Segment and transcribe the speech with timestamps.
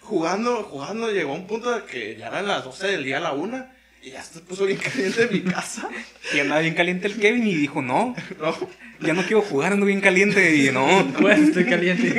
[0.00, 3.20] jugando, jugando, llegó a un punto de que ya eran las 12 del día a
[3.20, 3.74] la una.
[4.00, 5.88] Y ya se puso bien caliente en mi casa.
[6.34, 8.54] Y andaba bien caliente el Kevin y dijo, no, No,
[9.00, 10.54] ya no quiero jugar, ando bien caliente.
[10.54, 10.86] Y no,
[11.20, 12.18] Pues estoy caliente.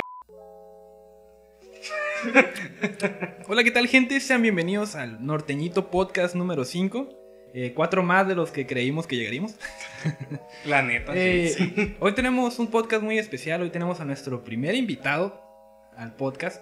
[3.47, 4.19] Hola, ¿qué tal, gente?
[4.19, 7.15] Sean bienvenidos al Norteñito Podcast número 5.
[7.53, 9.55] Eh, cuatro más de los que creímos que llegaríamos.
[10.65, 11.13] la neta.
[11.15, 11.95] Eh, sí.
[11.99, 13.61] Hoy tenemos un podcast muy especial.
[13.61, 15.41] Hoy tenemos a nuestro primer invitado
[15.97, 16.61] al podcast.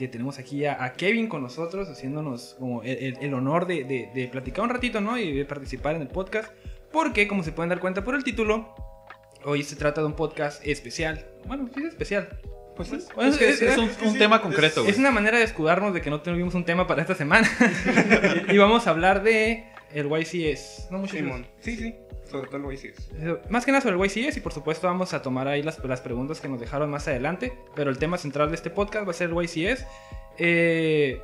[0.00, 3.84] Que tenemos aquí a, a Kevin con nosotros, haciéndonos como el, el- el honor de,
[3.84, 5.18] de- de platicar un ratito, ¿no?
[5.18, 6.50] Y de participar en el podcast.
[6.90, 8.74] Porque, como se pueden dar cuenta por el título,
[9.44, 11.26] hoy se trata de un podcast especial.
[11.46, 12.30] Bueno, sí es especial.
[12.76, 12.98] Pues sí.
[13.14, 14.86] Bueno, Es que es- es, un, un tema concreto.
[14.86, 17.46] Es una manera de escudarnos de que no tuvimos un tema para esta semana.
[18.50, 20.88] y vamos a hablar de el YCS.
[20.90, 21.46] No mucho Simón.
[21.60, 21.94] Sí, sí.
[22.30, 23.50] Sobre todo el YCS.
[23.50, 26.00] Más que nada sobre el YCS y por supuesto vamos a tomar ahí las, las
[26.00, 27.52] preguntas que nos dejaron más adelante.
[27.74, 29.84] Pero el tema central de este podcast va a ser el YCS.
[30.38, 31.20] Eh,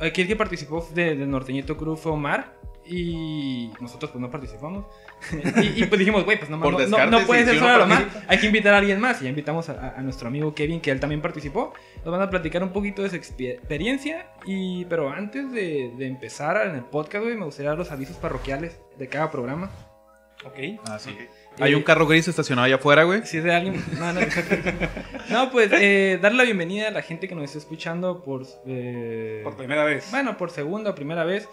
[0.00, 2.56] aquí el que participó de- del Norteñito Crew fue Omar.
[2.90, 4.86] Y nosotros pues no participamos.
[5.62, 8.24] y, y, pues dijimos, güey, pues no, Por no, no, no puede ser solo participa.
[8.28, 9.20] Hay que invitar a alguien más.
[9.20, 11.74] Y ya invitamos a, a- nuestro amigo Kevin, que él también participó.
[12.02, 14.30] Nos van a platicar un poquito de su experiencia.
[14.46, 18.16] Y, pero antes de, de empezar en el podcast, güey, me gustaría dar los avisos
[18.16, 19.70] parroquiales de cada programa.
[20.44, 20.80] Ok.
[20.88, 21.10] Ah, sí.
[21.10, 21.28] Eh,
[21.60, 23.26] Hay un carro gris estacionado allá afuera, güey.
[23.26, 23.82] Si es de alguien.
[23.98, 24.20] No, no.
[25.30, 28.46] No, pues eh, darle la bienvenida a la gente que nos está escuchando por.
[28.66, 30.08] eh, Por primera vez.
[30.10, 31.48] bueno, por segunda o primera vez.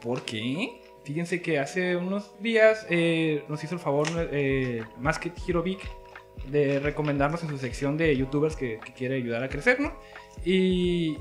[0.00, 0.80] ¿Por qué?
[1.04, 5.80] Fíjense que hace unos días eh, nos hizo el favor eh, más que Hero Vic
[6.48, 9.92] de recomendarnos en su sección de youtubers que, que quiere ayudar a crecer, ¿no?
[10.44, 11.16] Y,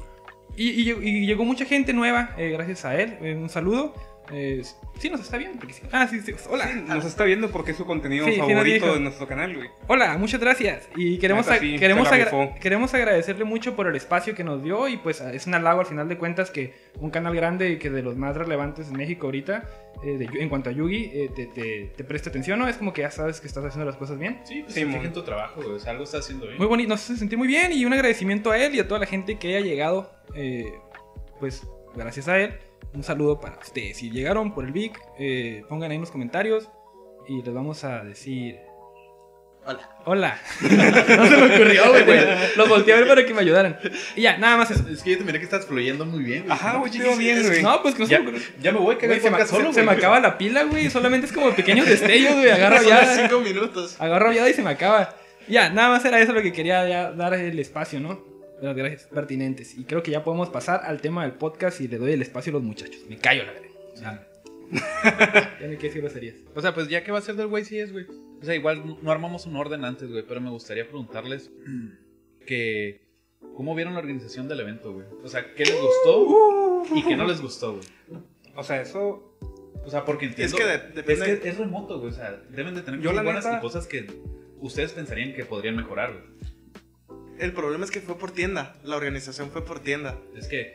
[0.56, 3.18] y, y llegó- y llegó mucha gente nueva eh, gracias a él.
[3.22, 3.94] Eh, un saludo.
[4.32, 4.62] Eh,
[4.98, 5.58] sí, nos está viendo.
[5.60, 5.82] porque sí.
[5.92, 6.34] Ah, sí, sí.
[6.50, 6.66] Hola.
[6.88, 9.70] Nos está viendo porque es su contenido Sí, favorito de nuestro canal, güey.
[9.88, 10.88] Hola, muchas gracias.
[10.96, 14.88] Y queremos, a- queremos, agra- queremos agradecerle mucho por el espacio que nos dio.
[14.88, 17.90] Y pues es un halago al final de cuentas que un canal grande y que
[17.90, 19.68] de los más relevantes en México ahorita,
[20.04, 22.68] eh, de Yu- en cuanto a Yugi, eh, te, te- te preste atención, ¿no?
[22.70, 24.40] Es como que ya sabes que estás haciendo las cosas bien.
[24.46, 25.76] Sí, pues en tu trabajo, güey.
[25.76, 26.58] O sea, algo está haciendo bien.
[26.58, 27.72] Muy bonito, nos hace sentir muy bien.
[27.74, 30.12] Y un agradecimiento a él y a toda la gente que haya llegado.
[30.36, 30.74] eh,
[31.42, 31.64] pues
[31.96, 32.54] gracias a él.
[32.94, 33.98] Un saludo para ustedes.
[33.98, 36.70] Si llegaron por el Vic, eh, pongan ahí en los comentarios
[37.28, 38.58] y les vamos a decir.
[39.66, 39.90] hola.
[40.06, 40.40] Hola.
[40.62, 42.20] no se me ocurrió, güey.
[42.58, 43.78] Los volteé a ver para que me ayudaran.
[44.16, 44.84] Y ya, nada más eso.
[44.90, 46.42] Es que yo te miré que estás fluyendo muy bien.
[46.44, 46.52] güey.
[46.52, 47.62] Ajá, güey, veo bien, güey.
[47.64, 49.84] No, pues que no se Ya, me ya me voy el se, me, solo, se-
[49.84, 50.90] me acaba la pila, güey.
[50.90, 52.50] Solamente es como pequeños destellos, güey.
[52.50, 53.16] Agarro Son ya.
[53.28, 53.96] cinco minutos.
[54.00, 55.16] Agarro ya y se me acaba.
[55.48, 58.31] Ya, nada más era eso lo que quería ya dar el espacio, ¿no?
[58.62, 59.78] Las gracias pertinentes.
[59.78, 62.52] Y creo que ya podemos pasar al tema del podcast y le doy el espacio
[62.52, 63.02] a los muchachos.
[63.10, 63.68] Me callo, la verdad.
[63.96, 64.28] Ya.
[65.60, 66.36] ya no quiero decir groserías.
[66.56, 68.06] O sea, pues ya que va a ser del YCS, güey.
[68.42, 70.24] O sea, igual no armamos un orden antes, güey.
[70.28, 71.52] Pero me gustaría preguntarles
[72.46, 73.10] que.
[73.56, 75.06] ¿Cómo vieron la organización del evento, güey?
[75.24, 78.22] O sea, ¿qué les gustó y qué no les gustó, güey?
[78.56, 79.36] O sea, eso.
[79.84, 80.56] O sea, porque entiendo.
[80.56, 82.12] que de- es depende- que es remoto, güey.
[82.12, 84.08] O sea, deben de tener Yo, cosas la buenas neta- y cosas que
[84.60, 86.51] ustedes pensarían que podrían mejorar, güey.
[87.40, 88.76] El problema es que fue por tienda.
[88.84, 90.18] La organización fue por tienda.
[90.36, 90.74] Es que,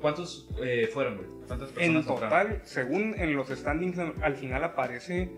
[0.00, 1.28] ¿cuántos eh, fueron, güey?
[1.46, 2.20] ¿Cuántas En personas entraron?
[2.48, 5.30] total, según en los standings, al final aparece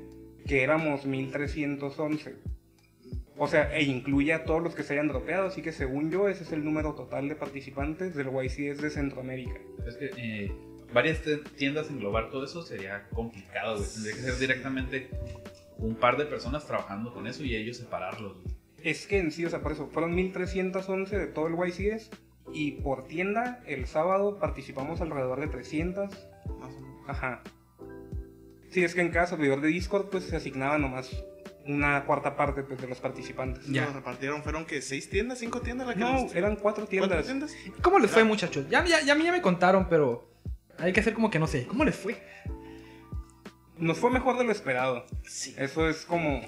[0.46, 2.36] que éramos 1311.
[3.36, 6.28] O sea, e incluye a todos los que se hayan dropeado, así que según yo,
[6.28, 9.60] ese es el número total de participantes del YCS de Centroamérica.
[9.86, 10.52] Es que eh,
[10.92, 11.20] varias
[11.56, 13.88] tiendas englobar todo eso sería complicado, güey.
[13.94, 15.08] Tendría que ser directamente
[15.76, 18.57] un par de personas trabajando con eso y ellos separarlos, güey.
[18.82, 22.10] Es que en sí, o sea, por eso, fueron 1311 de todo el YCS,
[22.52, 26.10] y por tienda, el sábado participamos alrededor de 300.
[26.58, 27.04] Más o menos.
[27.08, 27.42] Ajá.
[28.70, 31.10] Sí, es que en cada servidor de Discord, pues se asignaba nomás
[31.66, 33.66] una cuarta parte pues, de los participantes.
[33.66, 33.84] Ya.
[33.86, 37.24] Nos repartieron, fueron que seis tiendas, cinco tiendas la que No, nos- eran cuatro ¿Cuántas
[37.26, 37.52] tiendas.
[37.52, 37.80] tiendas?
[37.82, 38.66] ¿Cómo les fue, muchachos?
[38.70, 40.30] Ya, ya, ya a mí ya me contaron, pero
[40.78, 41.66] hay que hacer como que no sé.
[41.66, 42.16] ¿Cómo les fue?
[43.76, 45.04] Nos fue mejor de lo esperado.
[45.24, 45.54] Sí.
[45.58, 46.40] Eso es como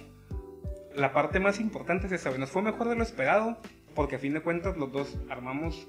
[0.95, 2.37] la parte más importante es esa.
[2.37, 3.59] Nos fue mejor de lo esperado
[3.95, 5.89] porque a fin de cuentas los dos armamos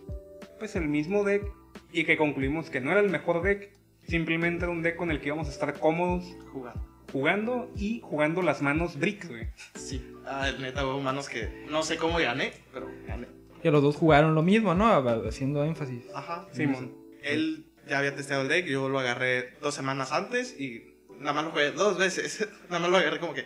[0.60, 1.44] pues el mismo deck
[1.92, 3.72] y que concluimos que no era el mejor deck.
[4.08, 6.82] Simplemente era un deck con el que íbamos a estar cómodos Jugando.
[7.12, 9.48] jugando y jugando las manos bricks, güey.
[9.76, 10.06] Sí.
[10.26, 13.28] Ah, neta, hubo manos que no sé cómo gané, pero gané.
[13.62, 14.88] Que los dos jugaron lo mismo, ¿no?
[14.88, 16.06] Haciendo énfasis.
[16.16, 16.48] Ajá.
[16.52, 16.96] Simón.
[17.22, 21.46] Él ya había testeado el deck, yo lo agarré dos semanas antes y nada más
[21.46, 22.48] lo jugué dos veces.
[22.70, 23.46] nada más lo agarré como que,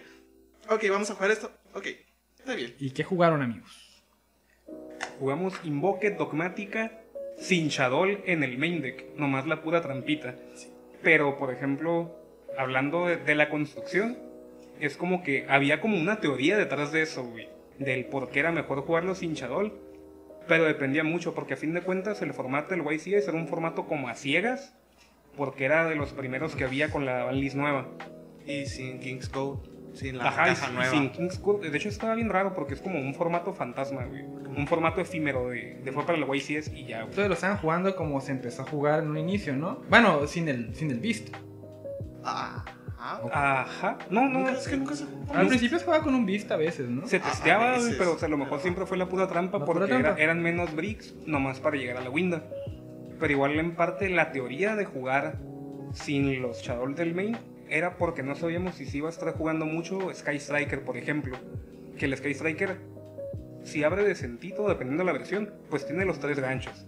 [0.70, 1.52] ok, vamos a jugar esto.
[1.74, 1.88] Ok,
[2.38, 2.76] está bien.
[2.80, 4.04] ¿Y qué jugaron, amigos?
[5.20, 7.02] Jugamos Invoke, Dogmática,
[7.40, 10.36] Cinchadol en el main deck, nomás la pura trampita.
[11.02, 12.16] Pero, por ejemplo,
[12.58, 14.18] hablando de, de la construcción,
[14.80, 17.50] es como que había como una teoría detrás de eso, güey.
[17.80, 19.74] Del por qué era mejor jugarlo Cinchadol.
[20.48, 23.88] Pero dependía mucho, porque a fin de cuentas el formato del YCS era un formato
[23.88, 24.76] como a ciegas,
[25.36, 27.88] porque era de los primeros que había con la banlist nueva.
[28.46, 30.92] Y sin King's Code, sin la Ajá, y caja sin- nueva.
[30.92, 31.70] sin King's Code.
[31.70, 34.24] De hecho, estaba bien raro porque es como un formato fantasma, güey.
[34.24, 37.10] Un formato efímero de, de fue para el YCS y ya, güey.
[37.10, 39.82] Entonces lo estaban jugando como se empezó a jugar en un inicio, ¿no?
[39.90, 41.30] Bueno, sin el, sin el Beast.
[42.24, 42.64] Ah,
[43.00, 43.66] ah.
[43.68, 43.98] Ajá.
[44.10, 44.40] No, no.
[44.40, 45.06] ¿Nunca, es que nunca se...
[45.34, 47.08] Al principio se jugaba con un Beast a veces, ¿no?
[47.08, 49.60] Se A- testeaba, a pero o sea, a lo mejor siempre fue la pura trampa
[49.60, 50.22] La pura porque era- trampa.
[50.22, 52.44] eran menos bricks nomás para llegar a la winda.
[53.20, 55.38] Pero igual en parte la teoría de jugar
[55.94, 57.38] sin los Shadow del main
[57.70, 61.38] era porque no sabíamos si se iba a estar jugando mucho Sky Striker, por ejemplo.
[61.98, 62.78] Que el Sky Striker,
[63.64, 66.86] si abre decentito, dependiendo de la versión, pues tiene los tres ganchos.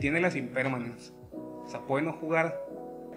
[0.00, 1.12] Tiene las impermanence.
[1.32, 2.58] O sea, puede no jugar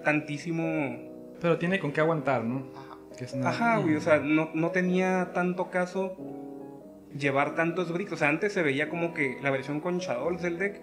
[0.03, 0.97] tantísimo
[1.41, 2.67] Pero tiene con qué aguantar, ¿no?
[2.75, 2.97] Ajá.
[3.17, 6.15] Que es una- Ajá, güey, o sea, no, no tenía tanto caso
[7.17, 8.11] llevar tantos bricks.
[8.13, 10.81] O sea, antes se veía como que la versión con Shadows del deck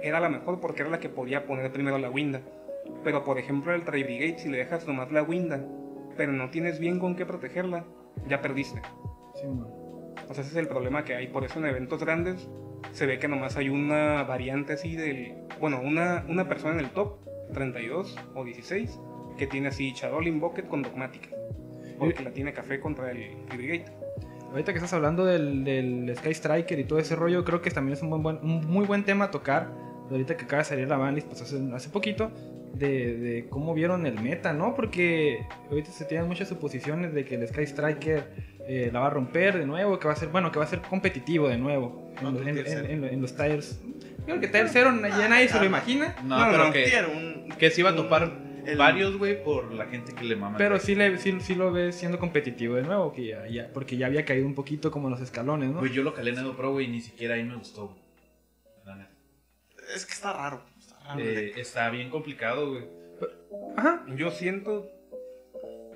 [0.00, 2.40] era la mejor porque era la que podía poner primero la Winda.
[3.04, 5.64] Pero por ejemplo, el Tri Brigade, si le dejas nomás la Winda,
[6.16, 7.84] pero no tienes bien con qué protegerla,
[8.28, 8.82] ya perdiste.
[9.34, 9.46] Sí.
[10.28, 11.26] O sea, ese es el problema que hay.
[11.28, 12.48] Por eso en eventos grandes
[12.92, 15.34] se ve que nomás hay una variante así del.
[15.60, 17.18] Bueno, una, una persona en el top,
[17.52, 18.98] 32 o 16,
[19.38, 21.28] que tiene así Shadow Invoket con Dogmática.
[21.98, 23.84] Porque la tiene café contra el Tri Brigade.
[24.50, 27.94] Ahorita que estás hablando del, del Sky Striker y todo ese rollo, creo que también
[27.94, 29.70] es un, buen, buen- un muy buen tema a tocar.
[30.10, 32.30] Ahorita que acaba de salir la banlist, pues hace, hace poquito,
[32.74, 34.74] de, de cómo vieron el meta, ¿no?
[34.74, 39.10] Porque ahorita se tienen muchas suposiciones de que el Sky Striker eh, la va a
[39.10, 42.10] romper de nuevo, que va a ser, bueno, que va a ser competitivo de nuevo
[42.16, 43.80] en, ¿Cuánto los- en- en- en- en los tires.
[44.20, 46.14] Yo creo que tier 0 ya nadie se lo imagina.
[46.24, 47.48] No, No, pero no, que, un...
[47.58, 48.30] que se iba a topar
[48.64, 50.56] el- varios, güey, por la gente que le mama.
[50.58, 53.96] Pero sí, le, sí, sí lo ves siendo competitivo de nuevo, que ya, ya- porque
[53.96, 55.80] ya había caído un poquito como en los escalones, ¿no?
[55.80, 57.96] Güey, yo lo calé en Edo Pro, güey, y ni siquiera ahí me gustó.
[59.94, 60.62] Es que está raro.
[61.02, 61.20] Está raro.
[61.20, 62.84] Eh, está bien complicado, güey.
[63.76, 64.04] Ajá.
[64.16, 64.90] Yo siento.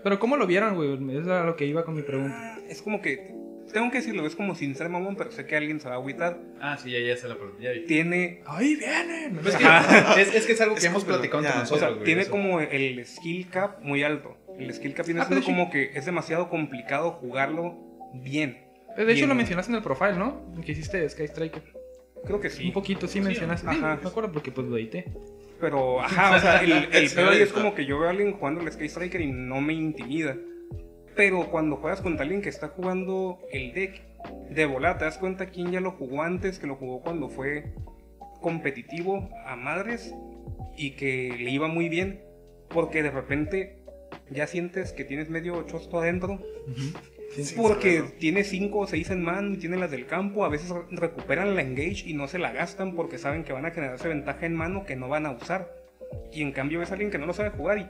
[0.02, 0.92] Pero ¿cómo lo vieron, güey?
[1.18, 2.58] Eso era lo que iba con mi pregunta.
[2.68, 3.34] Es como que.
[3.72, 5.98] Tengo que decirlo, es como sin ser mamón, pero sé que alguien se va a
[5.98, 6.38] agüitar.
[6.60, 7.80] Ah, sí, ya, ya se la pregunté.
[7.80, 8.40] Tiene.
[8.46, 9.36] ¡Ahí vienen!
[9.42, 9.64] Pues es, que,
[10.22, 11.80] es, es que es algo que Es hemos como- platicado ya, entre o O nosotros,
[11.80, 12.30] sea, güey, tiene eso.
[12.30, 14.36] como el skill cap muy alto.
[14.56, 17.74] El skill cap viene Ah, siendo como que es demasiado complicado jugarlo
[18.14, 18.64] bien.
[18.96, 19.28] De hecho, Bien.
[19.30, 20.54] lo mencionaste en el profile, ¿no?
[20.64, 21.62] Que hiciste Sky Striker.
[22.24, 22.66] Creo que sí.
[22.68, 23.70] Un poquito sí mencionaste.
[23.70, 23.98] Sí, Ajá.
[24.02, 25.04] me acuerdo porque pues lo edité.
[25.60, 28.32] Pero, ajá, o sea, el, el pedo ahí es como que yo veo a alguien
[28.34, 30.36] jugando el Sky Striker y no me intimida.
[31.14, 34.02] Pero cuando juegas contra alguien que está jugando el deck,
[34.50, 37.72] de volada te das cuenta quién ya lo jugó antes, que lo jugó cuando fue
[38.40, 40.14] competitivo a madres
[40.76, 42.22] y que le iba muy bien,
[42.68, 43.82] porque de repente
[44.30, 46.38] ya sientes que tienes medio chosto adentro,
[47.34, 47.54] Sí.
[47.56, 48.16] porque saberlo.
[48.18, 51.54] tiene 5 o 6 en man y tiene las del campo, a veces re- recuperan
[51.54, 54.54] la engage y no se la gastan porque saben que van a generarse ventaja en
[54.54, 55.70] mano que no van a usar.
[56.32, 57.86] Y en cambio ves a alguien que no lo sabe jugar y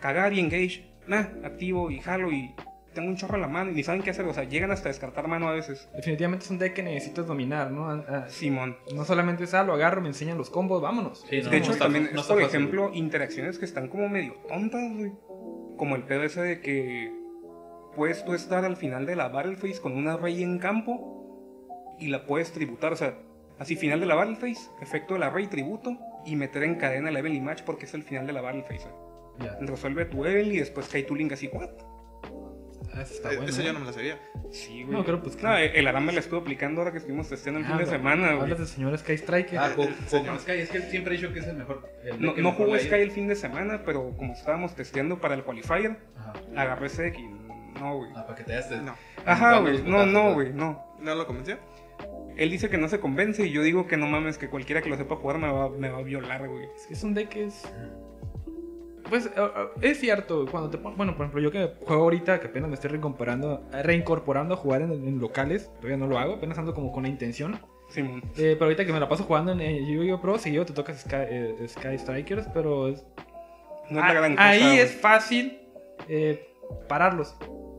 [0.00, 2.54] cagar y engage, nah, activo y jalo y
[2.94, 4.88] tengo un chorro en la mano y ni saben qué hacer, o sea, llegan hasta
[4.88, 5.88] descartar mano a veces.
[5.94, 7.88] Definitivamente es un deck que necesitas dominar, ¿no?
[7.90, 8.76] Ah, ah, Simón.
[8.94, 11.24] No solamente es, ah, lo agarro, me enseñan los combos, vámonos.
[11.28, 13.64] Sí, no, de no hecho, está- también no es, está por fácil, ejemplo, interacciones que
[13.66, 15.12] están como medio tontas, güey.
[15.76, 17.12] Como el pedo ese de que
[17.98, 22.06] puedes tú estar al final de la Battle Phase con una Rey en campo y
[22.06, 22.92] la puedes tributar.
[22.92, 23.18] O sea,
[23.58, 27.08] así final de la Battle Phase, efecto de la Rey tributo y meter en cadena
[27.10, 28.86] el Evelyn Match porque es el final de la Battle Phase.
[28.88, 29.50] güey.
[29.50, 29.58] Ya.
[29.60, 31.68] Resuelve tu Evelyn y después cae tu Link así, ¿what?
[32.94, 33.50] Ah, eso está Eh, bueno.
[33.50, 33.64] Eso ¿eh?
[33.66, 34.18] yo no me la sabía.
[34.50, 34.96] Sí, güey.
[34.96, 37.66] No, creo, pues, No, el Aram me la estuvo aplicando ahora que estuvimos testeando el
[37.66, 38.42] Ah, fin de semana, güey.
[38.42, 39.58] Hablas del señor Sky Striker.
[39.58, 41.88] Ah, con, con Sky, es que él siempre ha dicho que es el mejor.
[42.04, 45.18] el No, que no mejor jugó Sky el fin de semana, pero como estábamos testeando
[45.20, 46.32] para el Qualifier, Ajá.
[46.56, 47.28] agarré ese deck y
[47.74, 48.10] no, güey.
[48.16, 48.70] Ah, para que te hayas.
[48.82, 48.94] No.
[49.24, 49.82] Ajá, güey.
[49.82, 50.52] No, no, güey.
[50.52, 50.84] no.
[51.00, 51.56] ¿No lo convenció?
[52.36, 54.88] Él dice que no se convence y yo digo que no mames, que cualquiera que
[54.88, 56.64] lo sepa jugar me va, me va a violar, güey.
[56.76, 57.64] Es- Es un deck que es.
[59.08, 62.48] Pues eh, eh, es cierto, cuando te Bueno, por ejemplo, yo que juego ahorita, que
[62.48, 66.34] apenas me estoy reincorporando, eh, reincorporando a jugar en, en locales, todavía no lo hago,
[66.34, 67.58] apenas ando como con la intención.
[67.88, 68.22] Simón.
[68.36, 70.20] Eh, pero ahorita que me la paso jugando en eh, Yu-Gi-Oh!
[70.20, 73.02] Pro, seguido te tocas Sky, eh, Sky Strikers, pero es,
[73.88, 74.48] No es la Ah, gran cosa.
[74.48, 74.78] ahí güey.
[74.80, 75.58] es fácil
[76.06, 76.47] eh,
[76.88, 77.36] pararlos.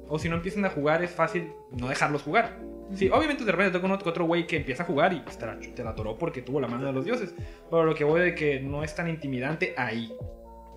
[0.08, 2.60] O si no empiezan a jugar, es fácil no dejarlos jugar.
[2.96, 5.46] Sí, obviamente de repente toca otro, otro güey que empieza a jugar y pues, te,
[5.46, 7.36] la, te la atoró porque tuvo la mano de los dioses.
[7.70, 10.12] Pero lo que voy de que no es tan intimidante ahí.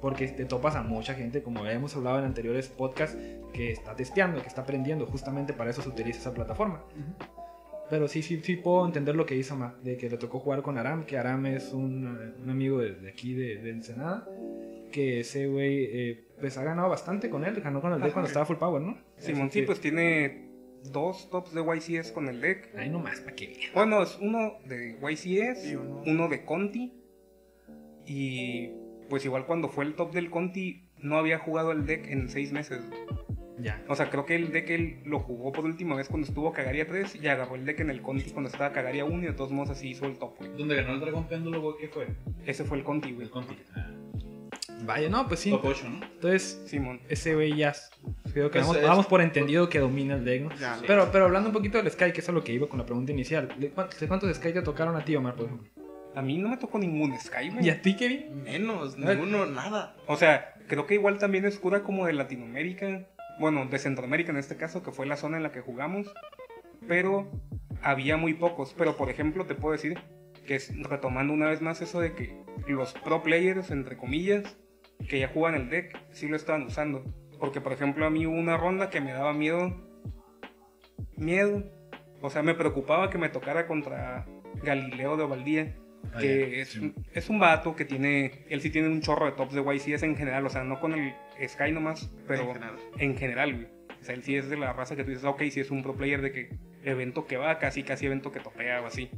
[0.03, 3.17] Porque te topas a mucha gente, como hemos hablado en anteriores podcasts,
[3.53, 5.07] que está testeando, que está aprendiendo.
[5.07, 6.83] Justamente para eso se utiliza esa plataforma.
[7.89, 10.63] Pero sí, sí, sí puedo entender lo que hizo Ma, de que le tocó jugar
[10.63, 14.27] con Aram, que Aram es un, un amigo de, de aquí, de, de Ensenada,
[14.91, 18.27] que ese güey, eh, pues ha ganado bastante con él, ganó con el deck cuando
[18.27, 18.99] estaba full power, ¿no?
[19.17, 20.51] Simón, sí, pues tiene
[20.91, 22.77] dos tops de YCS con el deck.
[22.77, 23.71] Ahí nomás, para que vean.
[23.73, 26.95] Bueno, es uno de YCS, uno de Conti.
[28.07, 28.73] Y
[29.09, 32.51] pues igual cuando fue el top del Conti, no había jugado el deck en seis
[32.51, 32.83] meses.
[33.61, 33.81] Ya.
[33.87, 36.89] O sea, creo que el deck él lo jugó por última vez cuando estuvo Cagaria
[36.89, 39.53] 3 y agarró el deck en el Conti cuando estaba Cagaria 1 y de todos
[39.53, 40.51] modos así hizo el top, güey.
[40.59, 41.77] ¿Dónde ganó el dragón péndulo, güey?
[41.81, 42.09] ¿Qué fue?
[42.45, 43.27] Ese fue el Conti, güey.
[43.27, 43.55] El Conti.
[43.77, 43.93] Ah,
[44.85, 45.51] Vaya, no, pues sí.
[45.51, 46.05] Top 8, ¿no?
[46.05, 47.01] Entonces, Simón.
[47.09, 47.73] ese güey ya.
[48.33, 50.55] Creo que Pues vamos, es- vamos por entendido que domina el deck, ¿no?
[50.57, 50.79] Ya.
[50.87, 52.87] Pero, pero hablando un poquito del Sky, que es a lo que iba con la
[52.87, 53.49] pregunta inicial.
[53.59, 55.69] ¿De cuántos, de cuántos Sky te tocaron a ti, Omar, por ejemplo?
[56.15, 57.67] A mí no me tocó ningún Sky, güey.
[57.67, 58.43] ¿Y a ti, Kevin?
[58.43, 59.95] Menos, ninguno, nada.
[60.07, 63.07] O sea, creo que igual también es cura como de Latinoamérica,
[63.39, 66.13] bueno, de Centroamérica en este caso, que fue la zona en la que jugamos,
[66.87, 67.31] pero
[67.83, 68.75] había muy pocos.
[68.77, 69.99] Pero por ejemplo, te puedo decir
[70.47, 72.37] que es, retomando una vez más eso de que
[72.69, 74.57] los pro players, entre comillas,
[75.09, 77.05] que ya juegan el deck, sí lo estaban usando.
[77.39, 79.75] Porque por ejemplo, a mí hubo una ronda que me daba miedo.
[81.17, 81.65] Miedo.
[82.21, 84.27] O sea, me preocupaba que me tocara contra
[84.63, 85.77] Galileo de Ovaldía
[86.15, 86.93] Ah, que es, sí.
[87.15, 90.17] es un vato que tiene, él sí tiene un chorro de tops de YCS en
[90.17, 91.15] general, o sea, no con el
[91.49, 92.49] Sky nomás, pero En
[92.99, 93.19] en general.
[93.19, 93.67] general, güey.
[94.01, 95.83] O sea, él sí es de la raza que tú dices, ok, sí es un
[95.83, 99.11] pro player de que evento que va, casi casi evento que topea o así.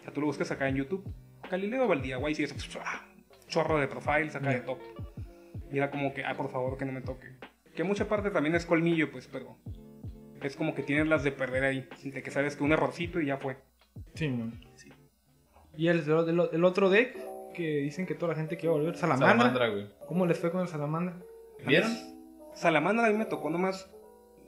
[0.00, 1.04] O sea, tú lo buscas acá en YouTube,
[1.50, 3.06] Galileo Valdía, YCS, ah,
[3.48, 4.78] chorro de profiles acá de top.
[5.72, 7.26] Y era como que, ah, por favor, que no me toque.
[7.74, 9.56] Que mucha parte también es colmillo, pues, pero
[10.42, 13.26] es como que tienes las de perder ahí, de que sabes que un errorcito y
[13.26, 13.56] ya fue.
[14.14, 14.60] Sí, man.
[15.76, 17.16] ¿Y el, el- el otro deck?
[17.54, 18.96] Que dicen que toda la gente quiere volver.
[18.96, 19.28] Salamandra.
[19.30, 19.90] Salamandra, güey.
[20.06, 21.16] ¿Cómo les fue con el Salamandra?
[21.66, 21.90] ¿Vieron?
[22.54, 23.90] Salamandra a mí me tocó nomás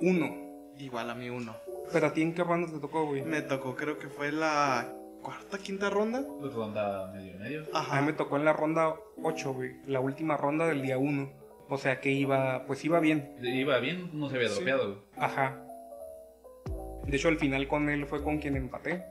[0.00, 0.72] uno.
[0.78, 1.56] Igual a mí uno.
[1.92, 3.22] Pero a ti en qué ronda te tocó, güey.
[3.22, 4.92] Me tocó, creo que fue la
[5.22, 6.22] cuarta, quinta ronda.
[6.40, 7.64] Pues ronda medio medio.
[7.74, 8.00] A Ajá.
[8.00, 9.72] mí me tocó en la ronda 8, güey.
[9.86, 11.30] La última ronda del día 1.
[11.68, 13.36] O sea que iba, pues iba bien.
[13.42, 14.56] Iba bien, no se había Sí.
[14.56, 14.98] dropeado, güey.
[15.16, 15.56] Ajá.
[17.06, 19.04] De hecho, al final con él fue con quien empaté.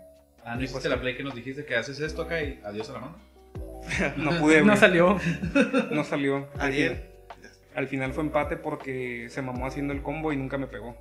[0.43, 2.59] Ah, no Y hiciste pues- la play que nos dijiste que haces esto acá y
[2.63, 3.15] adiós a la mano.
[4.17, 4.77] No pude, No güey.
[4.77, 5.17] salió.
[5.91, 6.47] No salió.
[6.55, 6.95] Al Ariel.
[6.95, 7.09] final-
[7.75, 10.95] Al final fue empate porque se mamó haciendo el combo y nunca me pegó.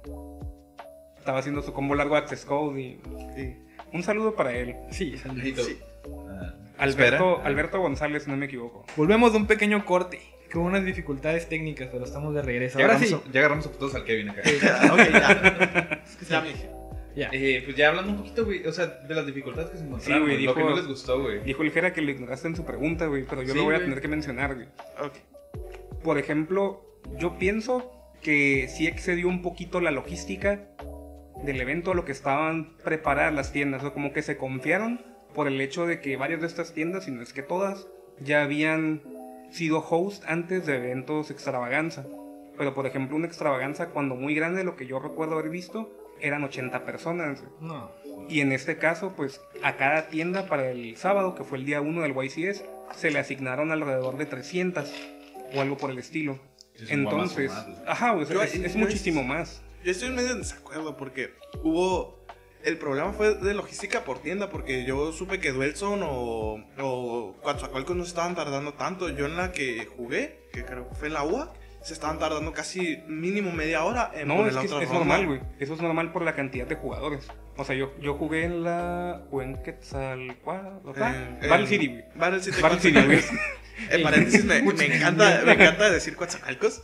[1.18, 3.00] Estaba haciendo su combo largo Access Code y...
[3.34, 3.56] Sí.
[3.92, 4.76] Un saludo para él.
[4.90, 5.28] Sí, Sí.
[5.28, 7.46] ah, Alberto, espera.
[7.46, 8.84] Alberto González, si no me equivoco.
[8.96, 10.20] Volvemos de un pequeño corte.
[10.52, 12.78] Con unas dificultades técnicas, pero estamos de regreso.
[12.78, 13.28] Ya Ahora agarramos, sí.
[13.28, 14.42] a, ya agarramos a putos al Kevin acá.
[14.44, 16.02] Ya, ok, ya.
[16.30, 16.70] Ya me dije.
[17.16, 17.28] Ya.
[17.32, 20.22] Eh, pues ya hablando un poquito, güey, o sea, de las dificultades que se encontraron,
[20.22, 21.40] güey, güey, lo que dijo- no les gustó, güey.
[21.40, 23.74] Dijo el Jera que lo ignoraste en su pregunta, güey, pero yo Sí, lo voy
[23.74, 24.68] a tener que mencionar, güey.
[25.02, 25.14] Ok.
[26.02, 26.82] Por ejemplo,
[27.18, 27.90] yo pienso
[28.22, 30.60] que sí excedió un poquito la logística
[31.44, 35.00] del evento a lo que estaban preparadas las tiendas, o como que se confiaron
[35.34, 37.86] por el hecho de que varias de estas tiendas, si no es que todas,
[38.20, 39.02] ya habían
[39.50, 42.06] sido host antes de eventos extravaganza.
[42.56, 46.42] Pero por ejemplo, una extravaganza cuando muy grande, lo que yo recuerdo haber visto, eran
[46.42, 47.44] 80 personas.
[47.60, 47.90] No.
[48.28, 51.80] Y en este caso, pues a cada tienda para el sábado, que fue el día
[51.80, 52.64] 1 del YCS,
[52.94, 54.92] se le asignaron alrededor de 300
[55.54, 56.38] o algo por el estilo.
[56.74, 57.52] Es Entonces,
[57.86, 59.62] ajá, pues, es, muchísimo más.
[59.88, 62.22] Yo estoy medio en desacuerdo porque hubo.
[62.62, 67.96] El problema fue de logística por tienda, porque yo supe que Duelson o, o Coatzacoalcos
[67.96, 69.08] no estaban tardando tanto.
[69.08, 72.52] Yo en la que jugué, que creo que fue en la UA, se estaban tardando
[72.52, 75.04] casi mínimo media hora en No, poner es la que es, otra es ronda.
[75.06, 75.40] normal, güey.
[75.58, 77.26] Eso es normal por la cantidad de jugadores.
[77.56, 79.22] O sea, yo, yo jugué en la.
[79.30, 80.90] o en Quetzalcoatl.
[81.00, 82.04] Eh, Battle City, güey.
[82.14, 82.60] Battle City.
[82.60, 83.20] Battle City, güey.
[83.90, 86.82] En paréntesis, me, me encanta, me encanta decir Coatzacoalcos.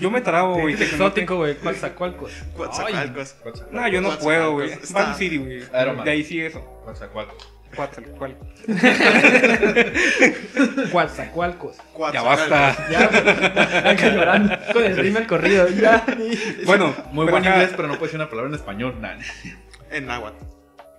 [0.00, 0.76] Yo me trabo, güey.
[0.76, 1.56] Que exótico, güey.
[1.56, 2.32] Coatzacoalcos.
[2.56, 3.36] Coatzacoalcos.
[3.70, 4.70] No, yo no puedo, güey.
[4.90, 5.62] Battle City, güey.
[6.04, 6.60] De ahí sí eso.
[6.84, 7.58] Coatzacoalcos.
[7.70, 8.34] Quetzalcoatl.
[10.92, 11.76] Coatzacoalcos.
[12.12, 12.76] Ya basta.
[12.90, 13.04] Ya,
[13.90, 15.68] acá llorando con el ritmo al corrido.
[15.68, 16.04] Ya.
[16.64, 19.00] Bueno, Muy buen inglés, pero no puede decir una palabra en español.
[19.00, 19.18] Nah.
[19.90, 20.44] En náhuatl.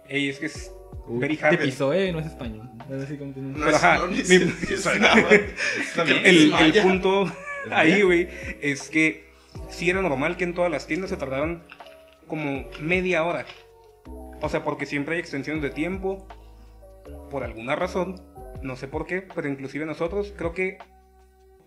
[0.07, 0.71] Ey, es que es
[1.07, 2.69] very Te pisó, eh, no es español.
[2.89, 3.58] Ahora sí continúa.
[3.58, 4.24] No Pero ajá, no, ni mi-.
[6.24, 7.31] El, el punto
[7.72, 8.27] ahí, güey,
[8.62, 9.29] es que
[9.69, 11.63] sí era normal que en todas las tiendas se tardaran
[12.27, 13.46] como media hora.
[14.41, 16.27] O sea, porque siempre hay extensiones de tiempo,
[17.29, 18.22] por alguna razón,
[18.62, 20.77] no sé por qué, pero inclusive nosotros, creo que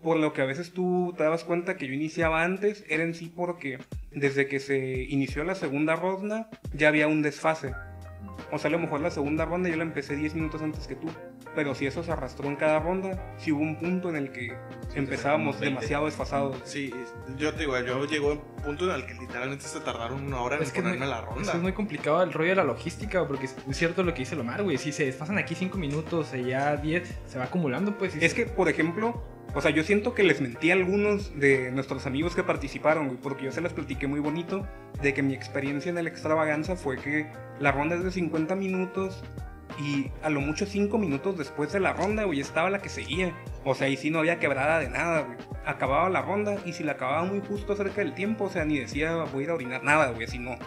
[0.01, 3.13] por lo que a veces tú te dabas cuenta que yo iniciaba antes, era en
[3.13, 3.79] sí porque
[4.11, 7.73] desde que se inició la segunda ronda ya había un desfase.
[8.51, 10.95] O sea, a lo mejor la segunda ronda yo la empecé 10 minutos antes que
[10.95, 11.07] tú.
[11.55, 14.55] Pero si eso se arrastró en cada ronda, si hubo un punto en el que
[14.95, 15.65] empezábamos como 20.
[15.75, 16.57] demasiado desfasados.
[16.63, 16.91] Sí,
[17.37, 20.41] yo te digo, yo llegó a un punto en el que literalmente se tardaron una
[20.41, 21.51] hora en Es que muy, ponerme la ronda.
[21.51, 24.35] que es muy complicado el rollo de la logística, porque es cierto lo que dice
[24.35, 24.77] Lomar, güey.
[24.77, 28.15] Si se desfasan aquí 5 minutos, eh, ya 10, se va acumulando, pues.
[28.15, 29.23] Es se- que, por ejemplo,
[29.55, 33.19] O sea, yo siento que les mentí a algunos de nuestros amigos que participaron, güey,
[33.21, 34.67] porque yo se las platiqué muy bonito
[35.01, 37.27] de que mi experiencia en el extravaganza fue que
[37.59, 39.23] la ronda es de 50 minutos
[39.79, 43.31] y a lo mucho 5 minutos después de la ronda, güey, estaba la que seguía.
[43.63, 45.37] O sea, ahí sí no había quebrada de nada, güey.
[45.65, 48.79] Acababa la ronda y si la acababa muy justo cerca del tiempo, o sea, ni
[48.79, 50.57] decía voy a ir a orinar nada, güey, así no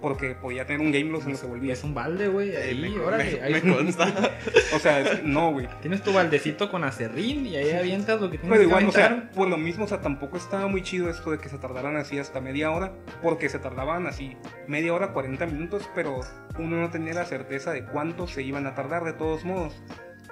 [0.00, 1.72] porque podía tener un game loss en lo que volvía.
[1.72, 2.50] Es un balde, güey.
[2.50, 3.24] Eh, Ahí, me, órale.
[3.24, 4.06] me- ahí- me consta.
[4.74, 5.68] O sea, es- no, güey.
[5.80, 8.88] Tienes tu baldecito con acerrín y ahí avientas lo que tienes Pero que igual, o
[8.88, 9.20] aventar.
[9.22, 11.96] sea, por lo mismo, o sea, tampoco estaba muy chido esto de que se tardaran
[11.96, 14.36] así hasta media hora, porque se tardaban así
[14.66, 16.20] media hora, 40 minutos, pero
[16.58, 19.80] uno no tenía la certeza de cuánto se iban a tardar de todos modos.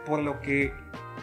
[0.07, 0.73] Por lo que,